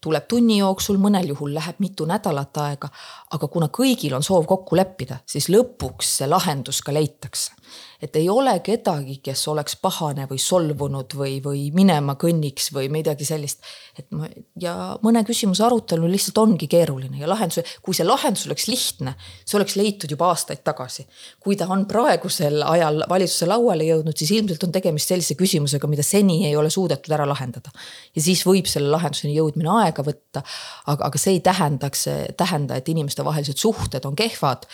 tuleb 0.00 0.28
tunni 0.30 0.60
jooksul, 0.60 1.00
mõnel 1.02 1.32
juhul 1.32 1.54
läheb 1.56 1.80
mitu 1.82 2.06
nädalat 2.06 2.62
aega. 2.62 2.88
aga 3.34 3.48
kuna 3.48 3.66
kõigil 3.66 4.14
on 4.14 4.22
soov 4.22 4.46
kokku 4.46 4.76
leppida, 4.76 5.18
siis 5.26 5.48
lõpuks 5.50 6.16
see 6.20 6.28
lahendus 6.30 6.82
ka 6.82 6.94
leitakse. 6.94 7.52
Et 8.02 8.16
ei 8.16 8.28
ole 8.28 8.58
kedagi, 8.64 9.18
kes 9.24 9.46
oleks 9.48 9.76
pahane 9.80 10.26
või 10.30 10.38
solvunud 10.40 11.16
või, 11.16 11.38
või 11.44 11.66
minema 11.74 12.16
kõnniks 12.20 12.70
või 12.74 12.90
midagi 12.92 13.24
sellist. 13.24 13.64
et 13.98 14.10
ma 14.12 14.28
ja 14.60 14.74
mõne 15.04 15.22
küsimuse 15.26 15.64
arutelu 15.64 16.08
lihtsalt 16.10 16.38
ongi 16.40 16.68
keeruline 16.70 17.18
ja 17.20 17.28
lahendus, 17.28 17.60
kui 17.82 17.96
see 17.96 18.06
lahendus 18.06 18.46
oleks 18.48 18.66
lihtne, 18.68 19.14
see 19.44 19.58
oleks 19.58 19.76
leitud 19.76 20.10
juba 20.10 20.30
aastaid 20.32 20.62
tagasi. 20.64 21.06
kui 21.40 21.56
ta 21.56 21.68
on 21.72 21.86
praegusel 21.88 22.62
ajal 22.66 23.04
valitsuse 23.08 23.48
lauale 23.48 23.86
jõudnud, 23.88 24.16
siis 24.16 24.32
ilmselt 24.36 24.64
on 24.68 24.74
tegemist 24.74 25.12
sellise 25.12 25.36
küsimusega, 25.38 25.88
mida 25.88 26.04
seni 26.06 26.42
ei 26.48 26.56
ole 26.56 26.70
suudetud 26.70 27.12
ära 27.12 27.28
lahendada. 27.28 27.72
ja 28.14 28.22
siis 28.22 28.44
võib 28.46 28.68
selle 28.70 28.90
lahenduseni 28.92 29.36
jõudmine 29.36 29.72
aega 29.82 30.04
võtta. 30.06 30.42
aga, 30.86 31.10
aga 31.10 31.18
see 31.18 31.38
ei 31.38 31.40
tähendaks, 31.40 32.06
tähenda, 32.36 32.76
et 32.76 32.88
inimestevahelised 32.88 33.56
suhted 33.56 34.04
on 34.04 34.16
kehvad 34.16 34.66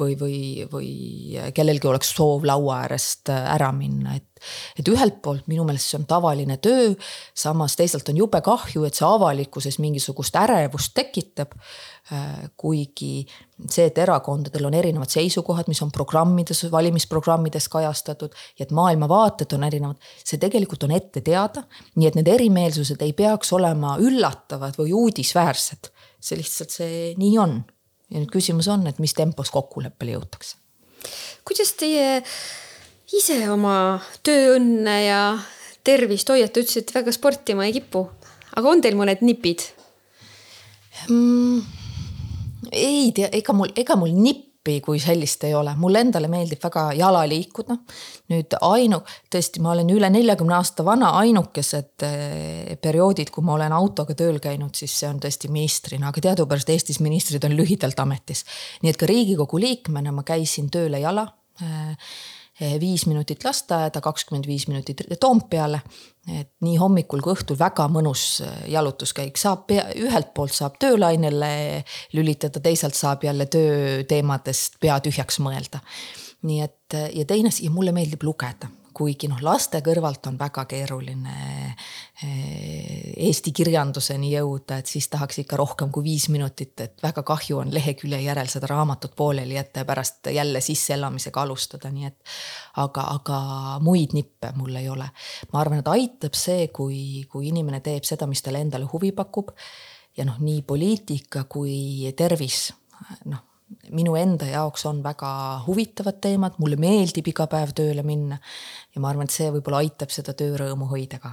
või, 0.00 0.14
või, 0.18 0.38
või 0.70 0.90
kellelgi 1.54 1.88
oleks 1.88 2.12
soov 2.16 2.46
laua 2.48 2.82
äärest 2.84 3.30
äh, 3.32 3.44
ära 3.54 3.72
minna, 3.74 4.16
et. 4.16 4.24
et 4.78 4.88
ühelt 4.92 5.22
poolt 5.24 5.46
minu 5.48 5.64
meelest 5.64 5.90
see 5.90 5.98
on 6.00 6.06
tavaline 6.08 6.58
töö, 6.62 6.90
samas 7.34 7.76
teisalt 7.76 8.08
on 8.12 8.18
jube 8.20 8.40
kahju, 8.44 8.84
et 8.84 8.94
see 8.94 9.06
avalikkuses 9.08 9.78
mingisugust 9.82 10.36
ärevust 10.36 10.92
tekitab. 10.94 11.56
Äh, 12.12 12.50
kuigi 12.54 13.26
see, 13.66 13.88
et 13.88 13.96
erakondadel 13.98 14.68
on 14.68 14.74
erinevad 14.78 15.10
seisukohad, 15.10 15.66
mis 15.66 15.80
on 15.82 15.90
programmides, 15.90 16.60
valimisprogrammides 16.70 17.66
kajastatud 17.72 18.36
ja 18.58 18.62
et 18.62 18.74
maailmavaated 18.76 19.56
on 19.56 19.66
erinevad, 19.66 20.10
see 20.22 20.38
tegelikult 20.38 20.86
on 20.86 20.94
ette 20.94 21.24
teada. 21.26 21.64
nii 21.96 22.06
et 22.06 22.18
need 22.20 22.30
erimeelsused 22.30 23.02
ei 23.02 23.16
peaks 23.16 23.50
olema 23.56 23.96
üllatavad 23.98 24.78
või 24.78 24.94
uudisväärsed, 24.94 25.90
see 26.20 26.38
lihtsalt 26.38 26.78
see 26.78 27.00
nii 27.18 27.38
on 27.42 27.58
ja 28.10 28.20
nüüd 28.20 28.30
küsimus 28.32 28.68
on, 28.72 28.86
et 28.86 29.00
mis 29.02 29.14
tempos 29.16 29.50
kokkuleppele 29.54 30.16
jõutakse. 30.16 30.56
kuidas 31.46 31.72
teie 31.78 32.22
ise 33.14 33.38
oma 33.50 34.00
tööõnne 34.26 34.96
ja 35.04 35.20
tervist 35.86 36.28
hoiate, 36.28 36.64
ütlesite 36.64 36.94
väga 36.96 37.14
sportima 37.14 37.66
ei 37.66 37.76
kipu, 37.76 38.06
aga 38.56 38.70
on 38.70 38.82
teil 38.82 38.98
mõned 38.98 39.22
nipid 39.22 39.62
mm,? 41.08 41.62
ei 42.72 43.12
tea, 43.14 43.30
ega 43.32 43.54
mul, 43.54 43.70
ega 43.78 43.98
mul 43.98 44.14
nipp 44.14 44.55
appi, 44.66 44.80
kui 44.82 44.98
sellist 45.00 45.44
ei 45.46 45.54
ole, 45.54 45.74
mulle 45.78 46.02
endale 46.02 46.28
meeldib 46.28 46.60
väga 46.62 46.90
jala 46.98 47.22
liikuda. 47.28 47.76
nüüd 48.32 48.56
ainu-, 48.58 49.02
tõesti, 49.30 49.62
ma 49.62 49.72
olen 49.72 49.90
üle 49.94 50.10
neljakümne 50.10 50.56
aasta 50.56 50.84
vana, 50.84 51.12
ainukesed 51.22 52.02
eh, 52.02 52.74
perioodid, 52.82 53.30
kui 53.30 53.44
ma 53.46 53.54
olen 53.54 53.72
autoga 53.72 54.16
tööl 54.18 54.40
käinud, 54.42 54.74
siis 54.74 54.98
see 54.98 55.08
on 55.08 55.20
tõesti 55.22 55.50
ministrina, 55.52 56.10
aga 56.10 56.24
teadupärast 56.30 56.70
Eestis 56.74 57.00
ministrid 57.00 57.44
on 57.46 57.54
lühidalt 57.54 57.98
ametis. 58.02 58.44
nii 58.82 58.90
et 58.90 58.98
ka 58.98 59.06
riigikogu 59.06 59.60
liikmena 59.62 60.12
ma 60.12 60.26
käisin 60.26 60.70
tööle 60.70 60.98
jala 60.98 61.28
Eh, 61.56 61.96
viis 62.80 63.06
minutit 63.06 63.44
lasteaeda, 63.44 64.00
kakskümmend 64.00 64.46
viis 64.48 64.68
minutit 64.68 65.02
Toompeale. 65.20 65.80
et 66.26 66.50
nii 66.60 66.76
hommikul 66.76 67.20
kui 67.22 67.34
õhtul 67.36 67.58
väga 67.58 67.84
mõnus 67.92 68.40
eh, 68.42 68.54
jalutuskäik, 68.72 69.36
saab 69.38 69.66
pea, 69.70 69.84
ühelt 69.94 70.32
poolt 70.34 70.52
saab 70.56 70.74
töölainele 70.82 71.84
lülitada, 72.12 72.60
teisalt 72.60 72.98
saab 72.98 73.22
jälle 73.24 73.46
tööteemadest 73.46 74.80
pea 74.80 74.98
tühjaks 75.00 75.38
mõelda. 75.38 75.80
nii 76.42 76.60
et 76.62 76.96
ja 77.14 77.24
teine 77.24 77.48
asi, 77.48 77.68
mulle 77.70 77.92
meeldib 77.92 78.22
lugeda, 78.22 78.68
kuigi 78.96 79.28
noh, 79.28 79.40
laste 79.44 79.82
kõrvalt 79.84 80.24
on 80.30 80.38
väga 80.40 80.64
keeruline 80.68 81.34
eh, 82.24 83.12
eesti 83.28 83.52
kirjanduseni 83.56 84.30
jõuda, 84.32 84.78
et 84.80 84.90
siis 84.90 85.08
tahaks 85.12 85.42
ikka 85.42 85.58
rohkem 85.60 85.90
kui 85.92 86.06
viis 86.06 86.28
minutit, 86.32 86.72
et 86.80 87.02
väga 87.04 87.24
kahju 87.26 87.60
on 87.60 87.72
lehekülje 87.74 88.22
järel 88.24 88.48
seda 88.52 88.70
raamatut 88.72 89.16
pooleli 89.16 89.58
jätta 89.58 89.82
ja 89.82 89.88
pärast 89.88 90.30
jälle 90.32 90.62
sisseelamisega 90.64 91.42
alustada, 91.42 91.90
nii 91.92 92.08
et. 92.08 92.36
aga, 92.82 93.08
aga 93.18 93.40
muid 93.84 94.16
nippe 94.16 94.52
mul 94.56 94.80
ei 94.80 94.88
ole. 94.92 95.10
ma 95.52 95.60
arvan, 95.60 95.82
et 95.84 95.92
aitab 95.92 96.38
see, 96.38 96.68
kui, 96.68 97.26
kui 97.30 97.50
inimene 97.52 97.82
teeb 97.84 98.04
seda, 98.08 98.28
mis 98.30 98.42
talle 98.42 98.64
endale 98.64 98.88
huvi 98.92 99.12
pakub. 99.12 99.52
ja 100.16 100.24
noh, 100.24 100.40
nii 100.40 100.62
poliitika 100.64 101.44
kui 101.44 102.14
tervis, 102.16 102.70
noh 103.28 103.44
minu 103.90 104.14
enda 104.18 104.46
jaoks 104.46 104.86
on 104.86 105.02
väga 105.02 105.30
huvitavad 105.66 106.20
teemad, 106.22 106.60
mulle 106.62 106.78
meeldib 106.80 107.26
iga 107.32 107.48
päev 107.50 107.74
tööle 107.76 108.04
minna. 108.06 108.38
ja 108.94 109.02
ma 109.02 109.10
arvan, 109.10 109.26
et 109.26 109.34
see 109.34 109.50
võib-olla 109.50 109.82
aitab 109.82 110.14
seda 110.14 110.36
töörõõmu 110.38 110.88
hoida 110.90 111.18
ka. 111.22 111.32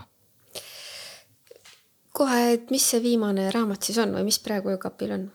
kohe, 2.14 2.42
et 2.58 2.74
mis 2.74 2.90
see 2.90 3.02
viimane 3.04 3.50
raamat 3.54 3.84
siis 3.84 4.02
on 4.02 4.16
või 4.18 4.28
mis 4.30 4.42
praegu 4.44 4.74
öökapil 4.74 5.16
on? 5.18 5.32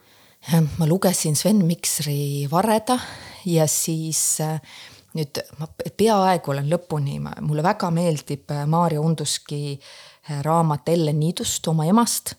ma 0.79 0.87
lugesin 0.87 1.35
Sven 1.35 1.65
Miksri 1.67 2.47
Vareda 2.51 2.99
ja 3.45 3.67
siis 3.67 4.39
äh, 4.43 4.59
nüüd 5.15 5.41
ma 5.59 5.67
peaaegu 5.71 6.53
olen 6.53 6.69
lõpuni, 6.71 7.19
mulle 7.19 7.63
väga 7.65 7.89
meeldib 7.95 8.51
äh, 8.55 8.65
Maarja 8.67 9.01
Unduski 9.01 9.63
äh, 9.75 10.39
raamat 10.45 10.89
Ellen 10.91 11.19
Niidust 11.19 11.67
oma 11.71 11.87
emast 11.87 12.35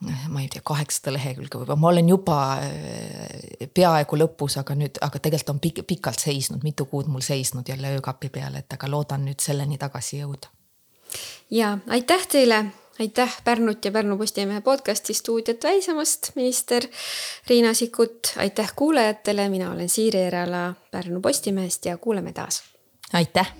ma 0.00 0.40
ei 0.40 0.48
tea, 0.48 0.62
kaheksasada 0.64 1.12
lehekülge 1.16 1.58
võib-olla, 1.58 1.78
ma 1.80 1.90
olen 1.90 2.08
juba 2.12 2.38
äh, 2.62 3.68
peaaegu 3.74 4.18
lõpus, 4.20 4.58
aga 4.60 4.76
nüüd, 4.78 5.00
aga 5.02 5.18
tegelikult 5.22 5.54
on 5.56 5.62
pik 5.62 5.82
pikalt 5.88 6.22
seisnud, 6.22 6.62
mitu 6.66 6.86
kuud 6.90 7.10
mul 7.10 7.24
seisnud 7.24 7.68
jälle 7.68 7.96
öökapi 7.96 8.30
peal, 8.34 8.54
et 8.60 8.72
aga 8.78 8.90
loodan 8.90 9.26
nüüd 9.26 9.42
selleni 9.42 9.78
tagasi 9.78 10.22
jõuda. 10.22 10.52
ja 11.50 11.78
aitäh 11.90 12.26
teile, 12.30 12.64
aitäh 13.00 13.40
Pärnut 13.44 13.84
ja 13.84 13.92
Pärnu 13.92 14.18
Postimehe 14.18 14.60
podcasti 14.60 15.14
stuudiot 15.14 15.64
väisamast, 15.64 16.30
minister 16.34 16.86
Riina 17.48 17.74
Sikkut, 17.74 18.34
aitäh 18.36 18.72
kuulajatele, 18.76 19.48
mina 19.48 19.72
olen 19.72 19.88
Siiri 19.88 20.20
Erala 20.30 20.74
Pärnu 20.90 21.20
Postimehest 21.20 21.84
ja 21.84 21.98
kuuleme 21.98 22.32
taas. 22.32 22.62
aitäh. 23.12 23.54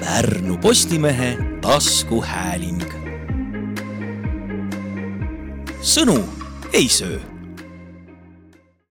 Pärnu 0.00 0.58
Postimehe 0.58 1.36
taskuhääling 1.60 3.01
sõnu 5.82 6.22
ei 6.72 6.88
söö 6.88 7.31